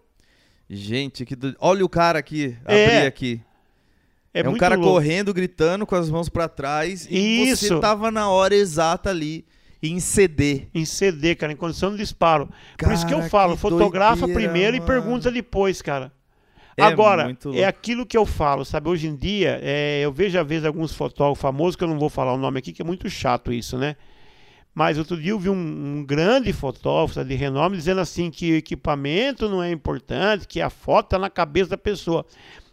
[0.68, 1.55] Gente, que do...
[1.61, 2.97] olha o cara aqui, É.
[2.97, 3.41] abri aqui.
[4.32, 4.91] É, É, um cara louco.
[4.93, 7.80] correndo, gritando com as mãos pra trás e você Isso.
[7.80, 9.45] tava na hora exata ali
[9.80, 10.66] em CD.
[10.74, 12.49] em CD, cara, em condição de disparo.
[12.78, 14.91] Por isso que eu Cara, falo, que fotografa doideira, primeiro e mano.
[14.93, 16.12] pergunta depois, cara.
[16.77, 17.22] É Agora,
[17.57, 18.89] é aquilo que eu falo, sabe?
[18.89, 22.09] Hoje em dia, é, eu vejo às vezes alguns fotógrafos famosos, que eu não vou
[22.09, 23.97] falar o nome aqui, que é muito chato isso, né?
[24.75, 25.55] Mas outro dia eu vi um,
[25.99, 30.68] um grande fotógrafo de renome dizendo assim que o equipamento não é importante, que a
[30.68, 32.27] foto tá na cabeça da pessoa.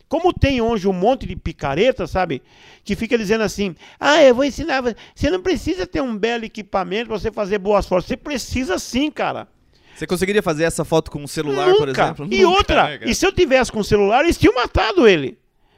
[0.10, 2.41] Como tem hoje um monte de picareta, sabe?
[2.84, 4.82] Que fica dizendo assim: ah, eu vou ensinar.
[4.82, 8.08] você- não precisa ter um belo equipamento pra você fazer boas fotos.
[8.08, 9.47] Você precisa sim, cara.
[9.96, 11.78] Você conseguiria fazer essa foto com um celular, Nunca.
[11.78, 12.28] por exemplo?
[12.32, 15.38] E Nunca, outra, né, e se eu tivesse com o celular, eles tinham matado ele.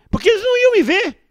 [0.09, 1.24] Porque eles não iam me ver.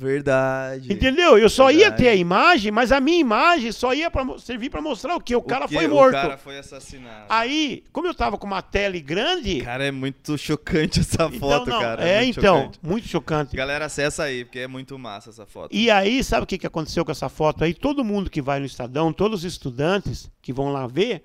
[0.00, 0.90] Verdade.
[0.90, 1.36] Entendeu?
[1.36, 2.02] Eu só ia Verdade.
[2.02, 5.36] ter a imagem, mas a minha imagem só ia pra, servir pra mostrar o quê?
[5.36, 6.16] O cara que foi morto.
[6.16, 7.26] O cara foi assassinado.
[7.28, 9.60] Aí, como eu tava com uma tele grande.
[9.60, 12.02] Cara, é muito chocante essa então, foto, não, cara.
[12.02, 12.78] é, muito então, chocante.
[12.82, 13.54] muito chocante.
[13.56, 15.68] Galera, acessa aí, porque é muito massa essa foto.
[15.70, 17.74] E aí, sabe o que, que aconteceu com essa foto aí?
[17.74, 21.24] Todo mundo que vai no Estadão, todos os estudantes que vão lá ver,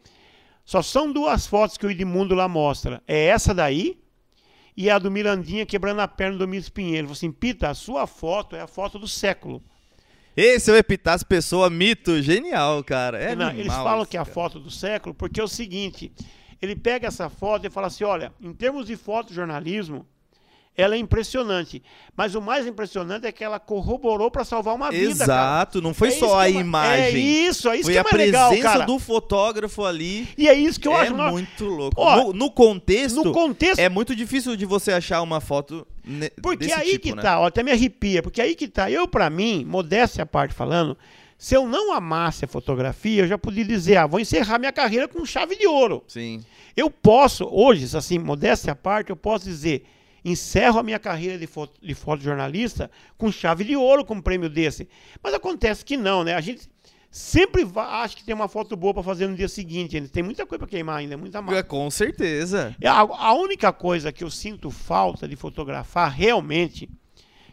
[0.66, 3.01] só são duas fotos que o Edmundo lá mostra.
[3.07, 3.99] É essa daí
[4.76, 6.97] e a do Mirandinha quebrando a perna do Miss Pinheiro.
[6.97, 9.63] Ele falou assim, Pita, a sua foto é a foto do século.
[10.36, 13.18] Esse é o Epitácio Pessoa Mito, genial, cara.
[13.22, 16.11] É Não, eles falam que é a foto do século porque é o seguinte,
[16.61, 20.05] ele pega essa foto e fala assim, olha, em termos de fotojornalismo,
[20.78, 21.82] ela é impressionante.
[22.15, 25.41] Mas o mais impressionante é que ela corroborou para salvar uma vida, cara.
[25.41, 27.05] Exato, não foi É só a é imagem.
[27.05, 28.86] É isso, é isso foi que é a mais legal, presença cara.
[28.86, 30.28] do fotógrafo ali.
[30.38, 31.13] E é isso que eu é acho.
[31.15, 31.95] nó- muito louco.
[31.99, 35.86] Ó, no, no contexto, No contexto, é muito difícil de você achar uma foto
[36.41, 37.21] porque aí tipo, que né?
[37.21, 38.91] tá, ó, até me arrepia, porque aí que tá.
[38.91, 40.95] Eu, pra mim, modéstia à parte falando,
[41.38, 45.07] se eu não amasse a fotografia, eu já podia dizer, ah, vou encerrar minha carreira
[45.07, 46.03] com chave de ouro.
[46.07, 46.43] Sim.
[46.78, 49.86] Eu posso, hoje, assim, modéstia à parte, eu posso dizer,
[50.26, 54.49] encerro a minha carreira de, foto, de fotojornalista com chave de ouro com um prêmio
[54.49, 54.89] desse.
[55.23, 56.34] Mas acontece que não, né?
[56.34, 56.67] A gente
[57.11, 59.95] sempre acha que tem uma foto boa para fazer no dia seguinte.
[59.95, 61.63] ainda Tem muita coisa para queimar ainda, muita É, massa.
[61.63, 62.76] Com certeza.
[62.84, 66.89] A, a única coisa que eu sinto falta de fotografar realmente,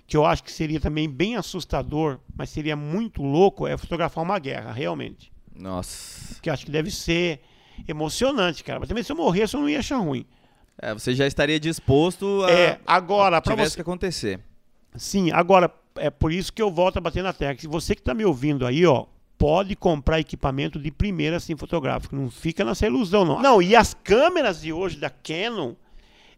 [0.06, 4.38] que eu acho que seria também bem assustador, mas seria muito louco, é fotografar uma
[4.38, 5.30] guerra, realmente.
[5.54, 6.40] Nossa.
[6.40, 7.40] Que acho que deve ser
[7.86, 8.80] emocionante, cara.
[8.80, 10.24] Mas também se eu morresse, eu não ia achar ruim.
[10.82, 13.76] É, você já estaria disposto a É, agora, para tivesse você.
[13.76, 14.40] que acontecer.
[14.96, 17.60] Sim, agora, é por isso que eu volto a bater na tecla.
[17.60, 19.06] Se você que está me ouvindo aí, ó,
[19.38, 22.16] pode comprar equipamento de primeira, assim, fotográfico.
[22.16, 23.40] Não fica nessa ilusão, não.
[23.40, 25.74] Não, e as câmeras de hoje da Canon,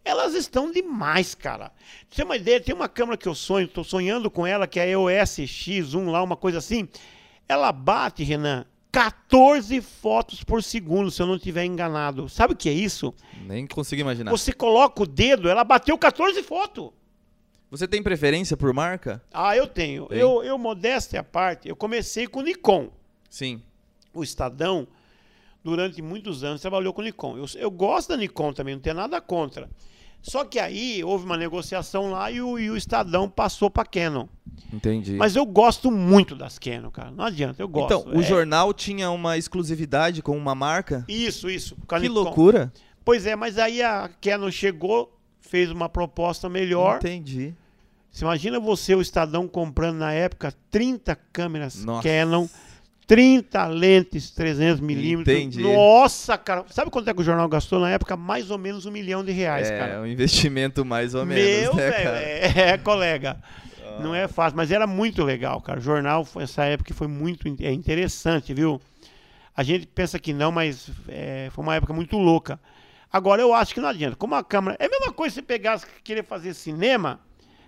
[0.04, 1.72] elas estão demais, cara.
[2.10, 4.78] Você ter uma ideia, tem uma câmera que eu sonho, estou sonhando com ela, que
[4.78, 6.86] é a EOS X1 lá, uma coisa assim.
[7.48, 12.28] Ela bate, Renan, 14 fotos por segundo, se eu não estiver enganado.
[12.28, 13.12] Sabe o que é isso?
[13.44, 14.30] Nem consigo imaginar.
[14.30, 16.90] Você coloca o dedo, ela bateu 14 fotos.
[17.70, 19.20] Você tem preferência por marca?
[19.32, 20.06] Ah, eu tenho.
[20.06, 20.18] Tem?
[20.18, 22.92] Eu, eu, modéstia à parte, eu comecei com Nikon.
[23.28, 23.60] Sim.
[24.12, 24.86] O Estadão,
[25.64, 27.36] durante muitos anos, trabalhou com o Nikon.
[27.36, 29.68] Eu, eu gosto da Nikon também, não tenho nada contra.
[30.26, 34.26] Só que aí houve uma negociação lá e o, e o Estadão passou para Canon.
[34.72, 35.12] Entendi.
[35.16, 37.10] Mas eu gosto muito das Canon, cara.
[37.10, 37.92] Não adianta, eu gosto.
[38.00, 41.04] então, o É- jornal tinha uma exclusividade com uma marca?
[41.06, 41.76] Isso, isso.
[41.86, 42.14] Que Nikon.
[42.14, 42.72] loucura.
[43.04, 46.96] Pois é, mas aí a Canon chegou, fez uma proposta melhor.
[46.96, 47.54] Entendi.
[48.10, 52.08] Você imagina você, o Estadão, comprando na época 30 câmeras Nossa.
[52.08, 52.46] Canon,
[53.06, 55.36] 30 lentes 300 milímetros.
[55.36, 55.62] Entendi.
[55.62, 56.64] Nossa, cara.
[56.70, 58.16] Sabe quanto é que o jornal gastou na época?
[58.16, 60.00] Mais ou menos um milhão de reais, é cara.
[60.00, 62.18] um investimento mais ou menos, Meu, né, velho, cara?
[62.22, 63.36] é, é, colega.
[64.00, 65.78] Não é fácil, mas era muito legal, cara.
[65.78, 68.80] O jornal, foi- essa época foi muito é interessante, viu?
[69.56, 72.58] A gente pensa que não, mas é, foi uma época muito louca.
[73.12, 74.16] Agora, eu acho que não adianta.
[74.16, 74.76] Como a câmera.
[74.80, 77.20] É a mesma coisa você pegar, querer fazer cinema,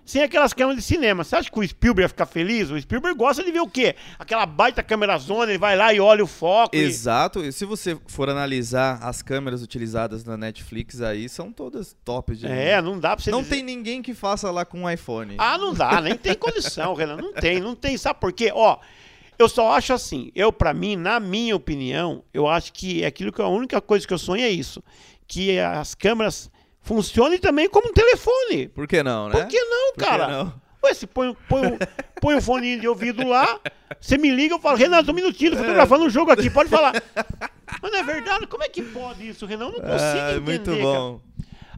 [0.07, 1.23] sem aquelas câmeras de cinema.
[1.23, 2.71] Você acha que o Spielberg ia ficar feliz?
[2.71, 3.93] O Spielberg gosta de ver o quê?
[4.17, 6.75] Aquela baita câmera zona, ele vai lá e olha o foco.
[6.75, 11.95] e- Exato, e se você for analisar as câmeras utilizadas na Netflix aí, são todas
[12.05, 14.83] top de É, não dá pra você Não dizer- tem ninguém que faça lá com
[14.83, 15.35] um iPhone.
[15.37, 17.17] Ah, não dá, nem tem condição, Renan.
[17.17, 17.97] Não tem, não tem.
[17.97, 18.49] Sabe por quê?
[18.55, 18.77] Ó,
[19.37, 23.31] eu só acho assim, eu, pra mim, na minha opinião, eu acho que é aquilo
[23.31, 24.81] que a única coisa que eu sonho é isso.
[25.27, 26.49] Que as câmeras
[26.87, 28.69] funcionem também como um telefone.
[28.69, 29.35] Por que não, né?
[29.41, 30.27] Por que não, Por que cara?
[30.27, 30.53] não?
[30.83, 31.77] Ué, você põe, põe, o-
[32.21, 33.59] põe o fone de ouvido lá,
[33.99, 36.69] você me liga, eu falo, Renan, tô um minutinho, tô fotografando um jogo aqui, pode
[36.69, 36.93] falar.
[37.81, 38.47] Mas não é verdade?
[38.47, 39.65] Como é que pode isso, Renan?
[39.65, 40.39] Eu não consigo Ah, entender.
[40.39, 40.81] muito cara.
[40.83, 41.21] bom.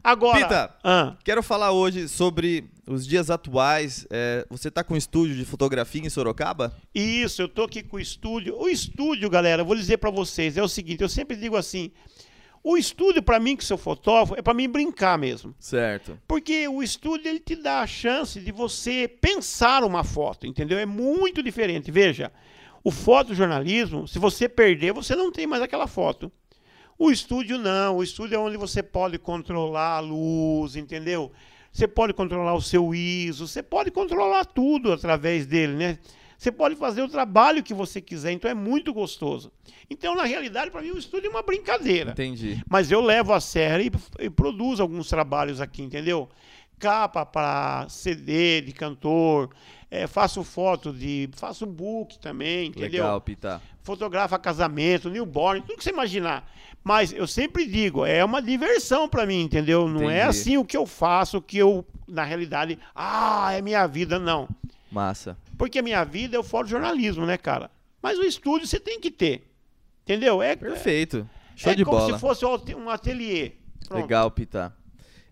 [0.02, 0.38] Agora.
[0.38, 0.74] Pita.
[0.84, 4.06] ah, Quero falar hoje sobre os dias atuais.
[4.10, 6.74] É, você tá com um estúdio de fotografia em Sorocaba?
[6.94, 8.56] Isso, eu tô aqui com o estúdio.
[8.58, 11.90] O estúdio, galera, eu vou dizer pra vocês, é o seguinte, eu sempre digo assim,
[12.62, 15.54] o estúdio pra mim que sou fotógrafo é pra mim brincar mesmo.
[15.58, 16.18] Certo.
[16.28, 20.78] Porque o estúdio ele te dá a chance de você pensar uma foto, entendeu?
[20.78, 21.90] É muito diferente.
[21.90, 22.30] Veja,
[22.84, 26.30] o fotojornalismo, se você perder, você não tem mais aquela foto.
[26.98, 31.32] O estúdio não, o estúdio é onde você pode controlar a luz, entendeu?
[31.72, 35.98] Você pode controlar o seu ISO, você pode controlar tudo através dele, né?
[36.40, 39.52] Você pode fazer o trabalho que você quiser, então é muito gostoso.
[39.90, 42.12] Então, na realidade, para mim, o estúdio é uma brincadeira.
[42.12, 42.62] Entendi.
[42.66, 46.30] Mas eu levo a sério e, e produzo alguns trabalhos aqui, entendeu?
[46.78, 49.50] Capa para CD de cantor,
[49.90, 51.28] eh, faço foto de.
[51.34, 53.02] faço book também, entendeu?
[53.02, 53.60] Legal, Pita.
[53.82, 56.50] Fotografa casamento, newborn, tudo que você imaginar.
[56.82, 59.86] Mas eu sempre digo, é uma diversão para mim, entendeu?
[59.86, 63.86] Não é assim o que eu faço, o que eu, na realidade, ah, é minha
[63.86, 64.48] vida, não.
[64.90, 65.36] Massa.
[65.60, 67.70] Porque a minha vida é o fotojornalismo, né, cara?
[68.02, 69.46] Mas o estúdio você tem que ter.
[70.04, 70.42] Entendeu?
[70.42, 71.28] É, Perfeito.
[71.54, 72.14] Show é de como bola.
[72.14, 73.52] se fosse um ateliê.
[73.86, 74.00] Pronto.
[74.00, 74.74] Legal, Pita.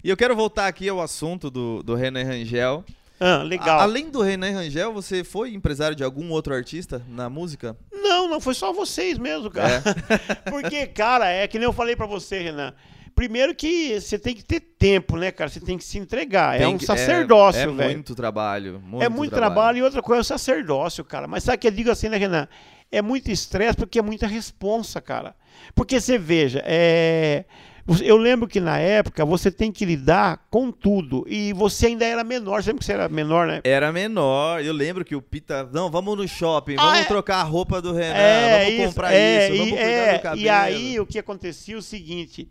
[0.04, 2.84] E eu quero voltar aqui ao assunto do, do Renan Rangel.
[3.18, 3.80] Ah, legal.
[3.80, 7.74] A- além do Renan Rangel, você foi empresário de algum outro artista na música?
[7.90, 9.82] Não, não foi só vocês mesmo, cara.
[10.50, 12.74] Porque, cara, é que nem eu falei pra você, Renan.
[13.18, 15.50] Primeiro que você tem que ter tempo, né, cara?
[15.50, 16.54] Você tem que se entregar.
[16.54, 17.90] é Tem um que- sacerdócio, é, velho.
[17.94, 18.80] muito trabalho.
[18.80, 19.78] Muito é muito trabalho.
[19.78, 21.26] e outra coisa é o sacerdócio, cara.
[21.26, 22.46] Mas sabe que eu digo assim, né, Renan?
[22.92, 25.34] É muito estresse porque é muita responsa, cara.
[25.74, 27.44] Porque você veja, é...
[28.02, 31.26] eu lembro que na época você tem que lidar com tudo.
[31.28, 32.62] E você ainda era menor.
[32.62, 33.60] Você lembra que você era menor, né?
[33.64, 34.62] Era menor.
[34.64, 35.68] Eu lembro que o Pita.
[35.72, 37.04] Não, vamos no shopping, Ah, vamos é.
[37.04, 40.12] trocar a roupa do Renan, É, vamos isso, comprar é, isso, vamos e, cuidar é,
[40.18, 40.40] do cabelo.
[40.46, 42.48] E aí o que acontecia é o seguinte: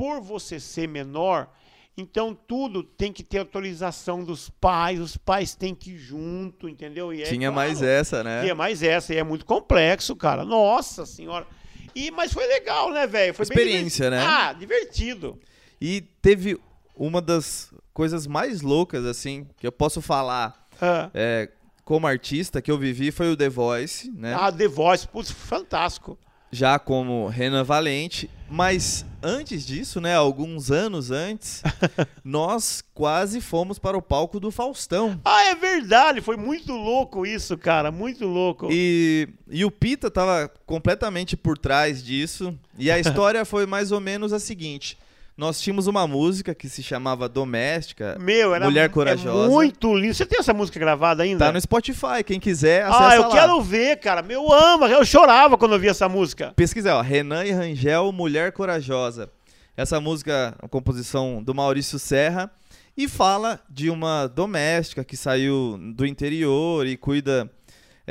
[0.00, 1.46] por você ser menor,
[1.94, 7.12] então tudo tem que ter autorização dos pais, os pais têm que ir junto, entendeu?
[7.12, 8.40] E é Tinha claro, mais essa, né?
[8.40, 10.42] Tinha mais essa, e é muito complexo, cara.
[10.42, 11.46] Nossa senhora.
[11.94, 13.34] E, mas foi legal, né, velho?
[13.34, 14.26] Foi bem Experiência, divertido.
[14.30, 14.34] né?
[14.42, 15.38] Ah, divertido.
[15.78, 16.58] E teve
[16.96, 21.50] uma das coisas mais loucas, assim, que eu posso falar Ah, é,
[21.84, 24.32] como artista que eu vivi foi o The Voice, né?
[24.34, 26.18] ah, The Voice, putz, fantástico.
[26.50, 28.30] Já como Renan Valente.
[28.50, 30.16] Mas antes disso, né?
[30.16, 31.62] Alguns anos antes,
[32.24, 35.20] nós quase fomos para o palco do Faustão.
[35.24, 38.66] Ah, é verdade, foi muito louco isso, cara, muito louco.
[38.68, 42.52] E, e o Pita tava completamente por trás disso.
[42.76, 44.98] E a história foi mais ou menos a seguinte:
[45.40, 48.18] nós tínhamos uma música que se chamava Doméstica.
[48.20, 49.48] Meu, era Mulher é Corajosa.
[49.48, 50.12] muito lindo.
[50.12, 51.46] Você tem essa música gravada ainda?
[51.46, 53.30] Tá no Spotify, quem quiser, acessa Ah, eu lá.
[53.30, 54.20] quero ver, cara.
[54.20, 56.52] Meu amo, eu chorava quando eu via essa música.
[56.54, 59.30] Pesquisa, ó, Renan e Rangel, Mulher Corajosa.
[59.74, 62.50] Essa música é uma composição do Maurício Serra
[62.94, 67.50] e fala de uma doméstica que saiu do interior e cuida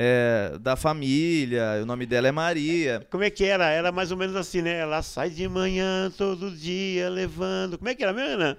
[0.02, 1.80] é, da família.
[1.84, 3.06] O nome dela é Maria.
[3.12, 3.70] Como é que era?
[3.70, 4.80] Era mais ou menos assim, né?
[4.80, 7.78] Ela sai de manhã todo dia levando.
[7.78, 8.56] Como é que era mesmo, Renan?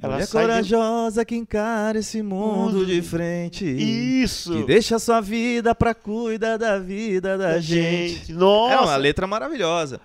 [0.00, 3.64] Ela Mulher sai de- corajosa que encara esse mundo de frente.
[3.66, 4.52] Isso.
[4.52, 8.32] Que deixa sua vida pra cuidar da vida da gente.
[8.32, 8.74] Nossa.
[8.74, 10.00] É uma letra maravilhosa.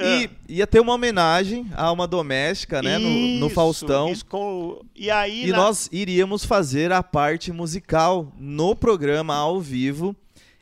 [0.00, 0.30] E É.
[0.48, 4.10] ia ter uma homenagem a uma doméstica, né, no, no Isso, Faustão.
[4.10, 9.60] isso com- E aí E na- nós iríamos fazer a parte musical no programa ao
[9.60, 10.14] vivo.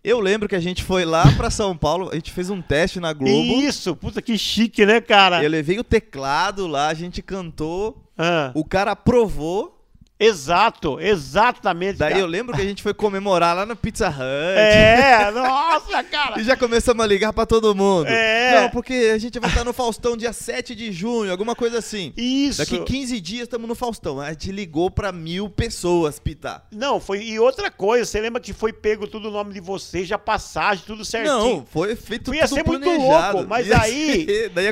[0.03, 3.01] Eu lembro que a gente foi lá pra São Paulo, a gente fez um teste
[3.01, 3.61] na Globo.
[3.61, 5.43] Isso, puta que chique, né, cara?
[5.43, 9.76] Eu levei o teclado lá, a gente cantou, Ah, o cara aprovou.
[10.19, 11.99] Exato, exatamente.
[11.99, 12.21] Daí cara.
[12.23, 14.17] eu lembro que a gente foi comemorar lá no Pizza Hut.
[14.21, 16.41] É, nossa, cara.
[16.41, 18.07] E já começamos a ligar pra todo mundo.
[18.09, 18.63] É.
[18.63, 22.13] Não, porque a gente vai estar no Faustão dia 7 de junho, alguma coisa assim.
[22.17, 22.59] Isso.
[22.59, 24.21] Daqui 15 dias estamos no Faustão.
[24.21, 26.63] A gente ligou pra mil pessoas, Pita.
[26.73, 27.23] Não, foi.
[27.23, 30.85] E outra coisa, você lembra que foi pego tudo o nome de vocês, já passagem,
[30.87, 31.33] tudo certinho.
[31.39, 33.35] Não, foi feito Ia tudo ser muito planejado.
[33.37, 34.67] louco, mas Ia aí- ser- daí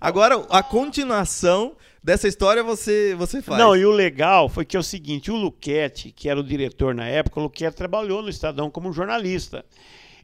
[0.00, 1.76] Agora, a continuação
[2.08, 3.58] dessa história você, você faz.
[3.58, 6.94] Não, e o legal foi que é o seguinte, o Luquete, que era o diretor
[6.94, 9.62] na época, o Luquete trabalhou no Estadão como jornalista.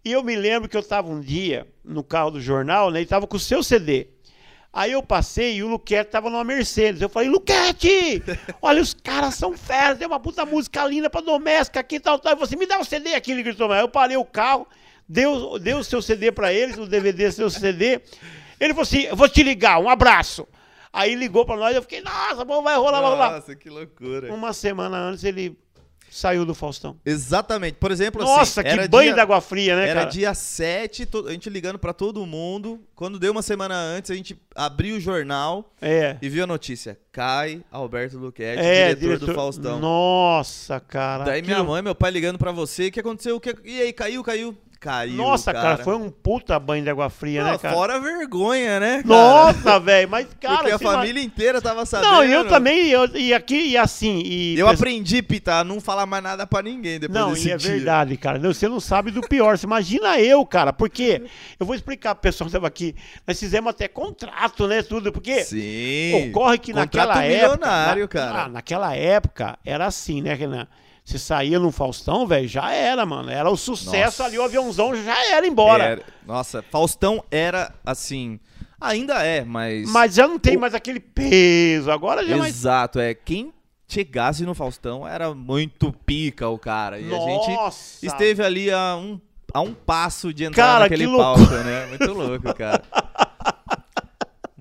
[0.03, 3.03] E eu me lembro que eu estava um dia no carro do jornal, né, e
[3.03, 4.09] estava com o seu CD.
[4.73, 7.03] Aí eu passei e o Luquete tava numa Mercedes.
[7.03, 8.23] Eu falei, Luquete,
[8.63, 12.19] olha, os caras são feras, tem uma puta música linda pra doméstica aqui e tal,
[12.19, 12.33] tal.
[12.33, 13.71] E você me dá o um CD aqui, ele gritou.
[13.71, 14.67] Aí eu parei o carro,
[15.07, 18.01] deu, deu o seu CD pra eles, o DVD, seu CD.
[18.59, 20.49] Ele falou assim, eu vou te ligar, um abraço.
[20.97, 23.31] Aí ligou pra nós, eu fiquei, nossa, bom, vai rolar, vai rolar.
[23.33, 24.33] Nossa, que loucura.
[24.33, 25.59] Uma semana antes ele
[26.09, 26.97] saiu do Faustão.
[27.05, 27.75] Exatamente.
[27.75, 30.11] Por exemplo, Nossa, assim, que banho d'água fria, né, Era cara?
[30.13, 32.81] dia 7, a gente ligando pra todo mundo.
[32.95, 36.17] Quando deu uma semana antes, a gente abriu o jornal É.
[36.23, 36.97] e viu a notícia.
[37.11, 39.81] Cai Alberto Luquete, É, diretor, do Faustão.
[39.81, 41.25] Nossa, cara.
[41.25, 42.87] Daí minha aquilo- mãe, meu pai ligando pra você.
[42.87, 43.41] O que aconteceu?
[43.41, 43.53] Que...
[43.65, 44.57] E aí, caiu, caiu?
[44.85, 45.79] Caiu, Nossa, cara.
[45.79, 47.75] foi um puta banho de água fria, Não, né, cara?
[47.75, 49.07] Fora vergonha, né, cara?
[49.07, 52.13] Nossa, velho, mas cara, Porque a família inteira tava sabendo.
[52.13, 54.59] Não, eu também, eu, e aqui, e assim, e...
[54.59, 57.57] Eu aprendi, Pita, a não falar mais nada pra ninguém depois Não, desse e é
[57.57, 57.71] dia.
[57.71, 58.39] verdade, cara.
[58.39, 59.57] Não, Você não sabe do pior.
[59.57, 60.71] Você imagina eu, cara.
[60.71, 61.23] Porque
[61.59, 62.95] eu vou explicar pro pessoal que estava aqui.
[63.27, 64.83] Nós fizemos até contrato, né?
[64.83, 65.11] Tudo.
[65.11, 66.29] Porque Sim.
[66.29, 67.57] ocorre que Contrato naquela época.
[67.57, 68.43] milionário, na- cara.
[68.43, 70.67] ah, naquela época era assim, né, Renan?
[71.05, 73.29] Você saía no Faustão, velho, já era, mano.
[73.31, 74.25] Era o sucesso Nossa.
[74.25, 75.85] ali, o aviãozão já era embora.
[75.85, 78.41] Era- Nossa, Faustão era assim.
[78.81, 79.91] Ainda é, mas.
[79.91, 81.91] Mas já não tem O- mais aquele peso.
[81.91, 82.55] Agora já é mais.
[82.57, 83.13] Exato, é.
[83.13, 83.53] Quem
[83.87, 86.99] chegasse no Faustão era muito pica o cara.
[86.99, 88.05] E a gente Nossa.
[88.07, 89.21] esteve ali a um,
[89.53, 91.87] a um passo de entrar Cara, naquele que palco, né?
[91.87, 92.83] Muito louco, cara.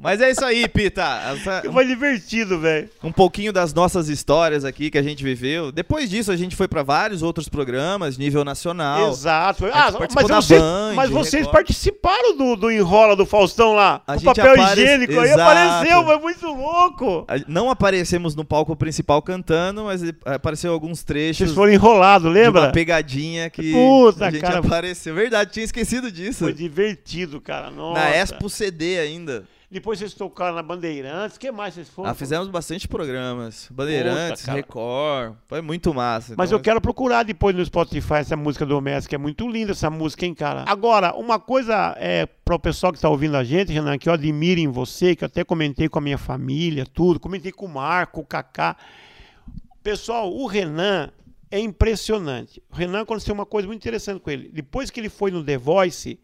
[0.03, 1.01] Mas é isso aí, Pita.
[1.33, 2.89] Essa- Foi divertido, velho.
[3.03, 5.71] um pouquinho das nossas histórias aqui que a gente viveu.
[5.71, 9.09] Depois disso, a gente foi pra vários outros programas, nível nacional.
[9.09, 9.65] Exato.
[9.67, 11.53] Ah, participou mas da vocês, Band, mas vocês Record.
[11.53, 14.01] participaram do, do Enrola do Faustão lá.
[14.05, 15.41] A papel apare- higiênico aí Exato.
[15.41, 17.25] apareceu, foi muito louco.
[17.47, 22.63] Não aparecemos no palco principal cantando, mas apareceu alguns trechos Vocês foram enrolados, lembra?
[22.63, 24.59] uma pegadinha que Puta, a gente cara.
[24.59, 25.15] apareceu.
[25.15, 26.39] Verdade, tinha esquecido disso.
[26.43, 27.71] Foi divertido, cara.
[27.71, 27.99] Nossa.
[27.99, 29.45] Na Expo CD ainda.
[29.73, 31.35] Depois vocês tocaram na Bandeirantes.
[31.35, 32.07] O que mais vocês foram?
[32.07, 33.67] Ah, fizemos bastante programas.
[33.71, 34.57] Bandeirantes, cara.
[34.57, 35.33] Record.
[35.47, 36.35] Foi muito massa.
[36.37, 39.15] Mas Então, eu quero procurar depois no Spotify essa música doméstica.
[39.15, 40.63] É muito linda essa música, hein, cara?
[40.67, 44.13] Agora, uma coisa é para o pessoal que está ouvindo a gente, Renan, que eu
[44.13, 47.19] admiro em você, que eu até comentei com a minha família, tudo.
[47.19, 48.77] Comentei com o Marco, o Kaká.
[49.81, 51.09] Pessoal, o Renan
[51.49, 52.61] é impressionante.
[52.71, 54.51] O Renan aconteceu uma coisa muito interessante com ele.
[54.53, 56.19] Depois que ele foi no The Voice,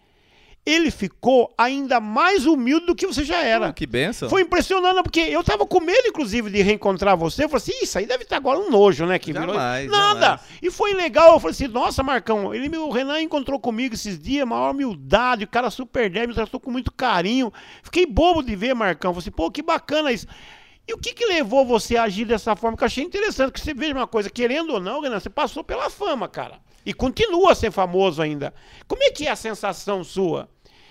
[0.69, 3.67] ele ficou ainda mais humilde do que você já era.
[3.67, 4.29] Ah, Que benção.
[4.29, 7.43] Foi impressionante, porque eu tava com medo, inclusive, de reencontrar você.
[7.45, 9.17] Eu falei assim, isso aí deve estar agora um nojo, né?
[9.19, 10.19] Que virou- Jamais, Nada.
[10.21, 10.41] jamais.
[10.61, 11.33] E foi legal.
[11.33, 15.47] Eu falei assim, nossa, Marcão, ele, o Renan encontrou comigo esses dias, maior humildade, o
[15.47, 17.51] cara super 10, me tratou com muito carinho.
[17.83, 19.13] Fiquei bobo de ver, Marcão.
[19.13, 20.27] Falei assim, pô, que bacana isso.
[20.87, 22.75] E o que que levou você a agir dessa forma?
[22.75, 25.63] Que eu achei interessante, que você veja uma coisa, querendo ou não, Renan, você passou
[25.63, 26.59] pela fama, cara.
[26.85, 28.51] E continua a ser famoso ainda.
[28.87, 30.49] Como é que é a sensação sua?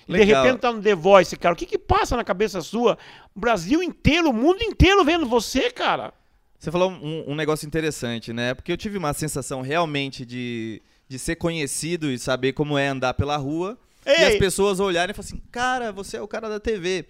[0.09, 0.43] De Legal.
[0.43, 1.53] repente tá no The Voice, cara.
[1.53, 2.97] O que que passa na cabeça sua?
[3.37, 6.15] O Brasil inteiro, o mundo inteiro vendo você, cara.
[6.59, 8.55] Você falou um, um negócio interessante, né?
[8.55, 13.15] Porque eu tive uma sensação realmente de, de ser conhecido e saber como é andar
[13.15, 13.79] pela rua.
[14.07, 14.25] E Ei.
[14.25, 17.05] as pessoas olharem e falarem assim, cara, você é o cara da TV.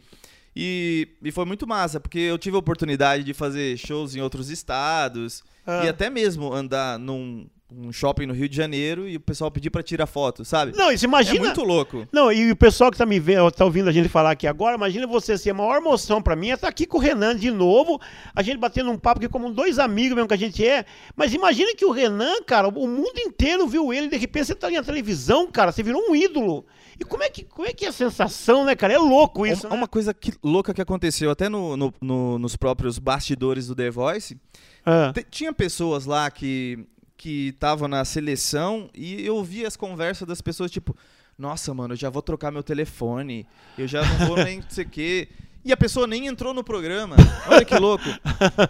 [0.56, 4.50] E, e foi muito massa, porque eu tive a oportunidade de fazer shows em outros
[4.50, 5.44] estados.
[5.64, 5.84] Ah.
[5.84, 9.68] E até mesmo andar num, num shopping no Rio de Janeiro e o pessoal pedir
[9.70, 10.72] pra tirar foto, sabe?
[10.74, 11.40] Não, e você é imagina.
[11.44, 12.08] muito louco.
[12.10, 14.74] Não, e o pessoal que tá me vendo, tá ouvindo a gente falar aqui agora,
[14.76, 17.50] imagina você assim, a maior emoção pra mim é estar aqui com o Renan de
[17.50, 18.00] novo,
[18.34, 20.86] a gente batendo um papo aqui como dois amigos mesmo que a gente é.
[21.14, 24.66] Mas imagina que o Renan, cara, o mundo inteiro viu ele, de repente você tá
[24.66, 26.64] ali na televisão, cara, você virou um ídolo.
[26.98, 28.94] E como é que, como é, que é a sensação, né, cara?
[28.94, 29.80] É louco isso, uma, né?
[29.82, 33.90] uma coisa que- louca que aconteceu até no- no- no- nos próprios bastidores do The
[33.90, 34.36] Voice,
[34.86, 35.12] Ah.
[35.30, 36.78] Tinha pessoas lá que
[37.18, 40.96] que estavam na seleção e eu ouvia as conversas das pessoas tipo,
[41.36, 43.44] nossa, mano, eu já vou trocar meu telefone,
[43.76, 45.28] eu já não vou nem sei o quê.
[45.64, 47.16] E a pessoa nem entrou no programa.
[47.48, 48.04] Olha que louco.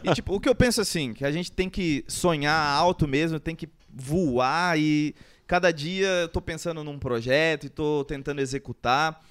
[0.03, 3.38] E tipo, o que eu penso assim, que a gente tem que sonhar alto mesmo,
[3.38, 5.14] tem que voar e
[5.46, 9.22] cada dia eu tô pensando num projeto e tô tentando executar.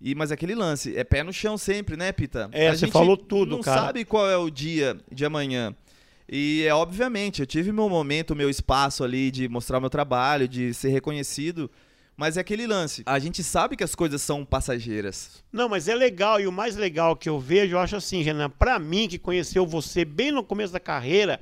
[0.00, 2.50] E, mas aquele lance, é pé no chão sempre, né, Pita?
[2.52, 3.80] É, A você falou tudo, não cara.
[3.80, 5.74] sabe qual é o dia de amanhã.
[6.28, 10.74] E é obviamente, eu tive meu momento, meu espaço ali de mostrar meu trabalho, de
[10.74, 11.70] ser reconhecido,
[12.16, 13.02] mas é aquele lance.
[13.06, 15.44] A gente sabe que as coisas são passageiras.
[15.52, 18.50] Não, mas é legal, e o mais legal que eu vejo, eu acho assim, Renan,
[18.50, 21.40] pra mim, que conheceu você bem no começo da carreira,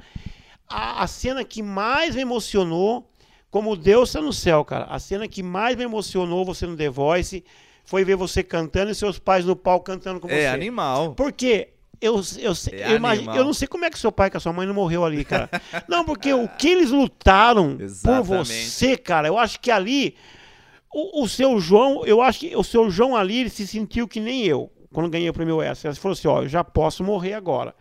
[0.69, 3.11] a, a cena que mais me emocionou,
[3.51, 6.91] como Deus está no céu, cara, a cena que mais me emocionou você no The
[6.91, 7.45] Voice
[7.85, 10.47] foi ver você cantando e seus pais no palco cantando com É você.
[10.49, 11.15] animal.
[11.15, 11.69] Porque
[12.07, 14.41] eu, eu, É eu, imagino- eu não sei como é que seu pai com a
[14.41, 15.49] sua mãe não morreu ali, cara.
[15.89, 20.15] Não, porque o que eles lutaram por você, cara, eu acho que ali.
[20.93, 24.21] O, o seu João, eu acho que o seu João ali, ele se sentiu que
[24.21, 25.85] nem eu, quando ganhei o prêmio S.
[25.87, 27.75] Ele falou assim: ó, eu já posso morrer agora.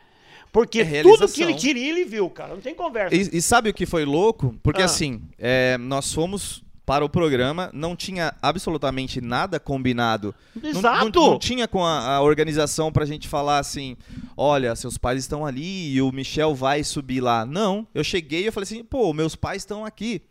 [0.51, 2.53] Porque É tudo que ele queria, ele viu, cara.
[2.53, 3.15] Não tem conversa.
[3.15, 4.55] E, e sabe o que foi louco?
[4.63, 4.85] Porque Ah.
[4.85, 10.35] assim, é, nós fomos para o programa, não tinha absolutamente nada combinado.
[10.55, 11.19] Não- Exato!
[11.19, 13.95] Não, não tinha com a, a organização pra gente falar assim:
[14.35, 17.45] olha, seus pais estão ali e o Michel vai subir lá.
[17.45, 20.21] Não, eu cheguei e falei assim: pô, meus pais estão aqui.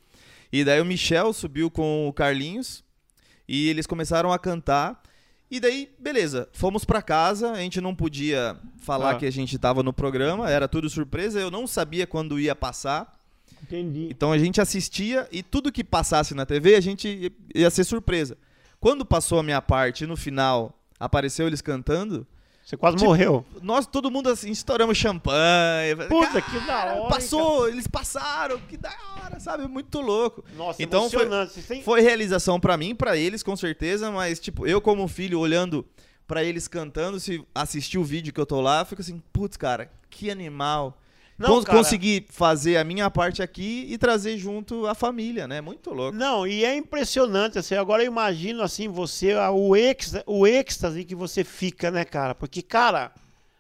[0.53, 2.85] E daí o Michel subiu com o Carlinhos
[3.49, 5.01] e eles começaram a cantar.
[5.51, 9.15] E daí, beleza, fomos pra casa, a gente não podia falar Ah.
[9.17, 13.19] que a gente tava no programa, era tudo surpresa, eu não sabia quando ia passar.
[13.63, 14.09] Entendi.
[14.11, 18.37] Então a gente assistia e tudo que passasse na TV a gente ia ser surpresa.
[18.81, 22.27] Quando passou a minha parte e no final apareceu eles cantando,
[22.65, 23.45] Você quase Tipo, morreu.
[23.61, 25.97] nós todo mundo assim estouramos champanhe.
[26.09, 28.93] Puta, que da Cara, hora, Passou, eles passaram, que da
[29.25, 29.67] hora, sabe?
[29.67, 30.45] Muito louco.
[30.57, 31.29] Nossa, Então foi-
[31.83, 35.85] Foi realização pra mim, pra eles com certeza, mas tipo, eu como filho olhando
[36.27, 39.57] pra eles cantando, se assistir o vídeo que eu tô lá, eu fico assim, putz,
[39.57, 40.97] cara, que animal.
[41.49, 41.79] Não, cara.
[41.79, 45.61] Consegui fazer a minha parte aqui e trazer junto a família, né?
[45.61, 46.17] Muito louco.
[46.17, 51.15] Não, e é impressionante, assim, agora eu imagino, assim, você, o, êxtase, o êxtase que
[51.15, 52.35] você fica, né, cara?
[52.35, 53.13] Porque, cara,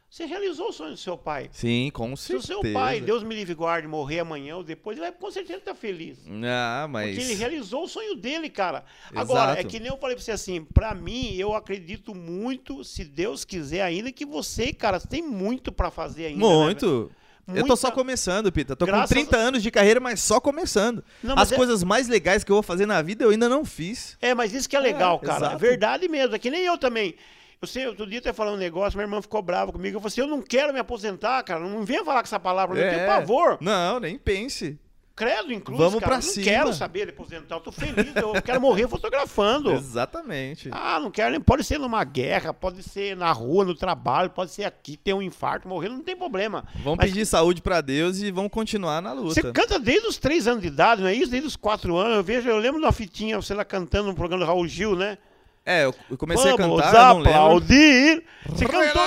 [0.08, 1.48] você realizou o sonho do seu pai.
[1.52, 2.60] Sim, com Se o certeza.
[2.62, 5.74] seu pai, Deus me livre guarde, morrer amanhã ou depois, ele vai com certeza estar
[5.74, 6.18] feliz.
[6.44, 7.16] Ah, mas...
[7.16, 8.84] Porque ele realizou o sonho dele, cara.
[9.14, 9.60] Agora, Exato.
[9.60, 13.42] é que nem eu falei pra você assim, pra mim, eu acredito muito, se Deus
[13.42, 16.46] quiser ainda, que você, cara, tem muito pra fazer ainda.
[16.46, 16.54] né,
[17.47, 17.59] Muito.
[17.59, 18.76] Eu tô Muita- só começando, Pita.
[18.76, 21.05] Tô Graças com 30 anos de carreira, mas só começando.
[21.22, 23.49] Não, mas As é- coisas mais legais que eu vou fazer na vida eu ainda
[23.49, 24.16] não fiz.
[24.20, 25.45] É, mas isso que é legal, É, cara.
[25.45, 25.59] É exato.
[25.59, 26.34] verdade mesmo.
[26.34, 27.16] É que nem eu também.
[27.61, 29.97] Eu sei, outro dia até falando um negócio, minha irmã ficou brava comigo.
[29.97, 31.61] Eu falei assim: eu não quero me aposentar, cara.
[31.61, 33.59] Não venha falar com essa palavra, eu tenho pavor.
[33.61, 34.78] Não, nem pense.
[35.22, 35.84] Credo, inclusive.
[35.88, 36.06] Vamos cara.
[36.06, 36.44] pra eu não cima.
[36.44, 37.54] quero saber de aposentar.
[37.56, 38.14] Eu tô feliz.
[38.16, 39.70] Eu quero morrer fotografando.
[39.74, 40.68] Exatamente.
[40.72, 41.40] Ah, não quero nem.
[41.40, 45.22] Pode ser numa guerra, pode ser na rua, no trabalho, pode ser aqui, ter um
[45.22, 46.64] infarto, morrer, não tem problema.
[46.82, 49.34] Vamos Mas pedir saúde pra Deus e vamos continuar na luta.
[49.34, 51.30] Você canta desde os três anos de idade, não é isso?
[51.30, 52.16] Desde os quatro anos.
[52.16, 54.96] Eu vejo, eu lembro de uma fitinha, você lá cantando no programa do Raul Gil,
[54.96, 55.18] né?
[55.64, 57.30] É, eu comecei Vamos a cantar, lembro.
[57.30, 58.24] aplaudir.
[58.46, 59.02] Você cantou,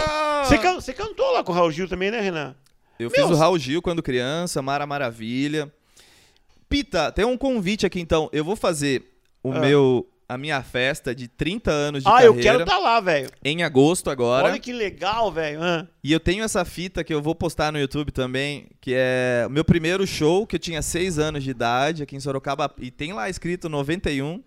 [0.45, 2.55] você, can- você cantou lá com o Raul Gil também, né, Renan?
[2.97, 5.69] Eu Meu, fiz o Raul Gil quando criança, Mara Maravilha.
[6.69, 8.29] Pita, tem um convite aqui então.
[8.33, 9.03] Eu vou fazer
[9.43, 9.59] o Ah.
[9.59, 13.29] meu a minha festa de 30 anos de ah, eu carreira quero estar lá, velho.
[13.43, 14.47] em agosto agora.
[14.47, 15.61] Olha que legal, velho.
[15.61, 19.43] Ah, E eu tenho essa fita que eu vou postar no YouTube também, que é
[19.47, 22.89] o meu primeiro show, que eu tinha 6 anos de idade, aqui em Sorocaba, e
[22.89, 24.41] tem lá escrito 91.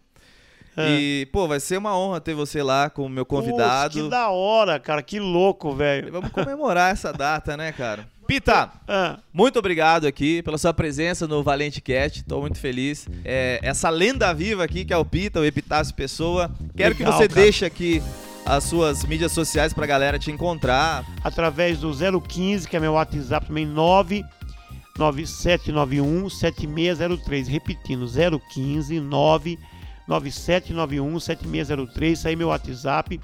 [0.76, 0.88] ah.
[0.90, 3.92] E, pô, vai ser uma honra ter você lá como meu convidado.
[3.94, 5.00] Putz, que da hora, cara.
[5.00, 6.10] Que louco, velho.
[6.10, 8.04] Vamos comemorar essa data, né, cara?
[8.28, 12.22] Pita, Ah, muito obrigado aqui pela sua presença no Valente Cast.
[12.24, 13.08] Tô muito feliz.
[13.24, 16.50] É, essa lenda viva aqui que é o Pita, o Epitácio Pessoa.
[16.76, 17.40] Quero que Legal, você cara.
[17.40, 18.02] deixe aqui
[18.44, 21.06] as suas mídias sociais pra galera te encontrar.
[21.24, 27.48] através do 015, que é meu WhatsApp também, 99791 7603.
[27.48, 32.18] Repetindo, 015 99791 7603.
[32.18, 33.18] Isso aí é meu WhatsApp.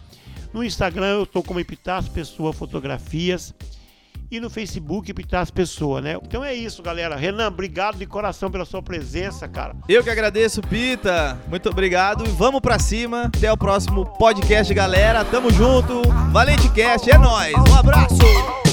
[0.52, 3.52] No Instagram eu tô como Epitácio Pessoa Fotografias.
[4.30, 6.18] E no Facebook, Epitácio Pessoa, né?
[6.22, 7.16] Então é isso, galera.
[7.16, 9.74] Renan, obrigado de coração pela sua presença, cara.
[9.88, 11.38] Eu que agradeço, Pita.
[11.48, 13.30] Muito obrigado vamos pra cima.
[13.34, 15.24] Até o próximo podcast, galera.
[15.24, 16.02] Tamo junto.
[16.30, 17.54] Valente Cast, é nóis.
[17.70, 18.63] Um abraço.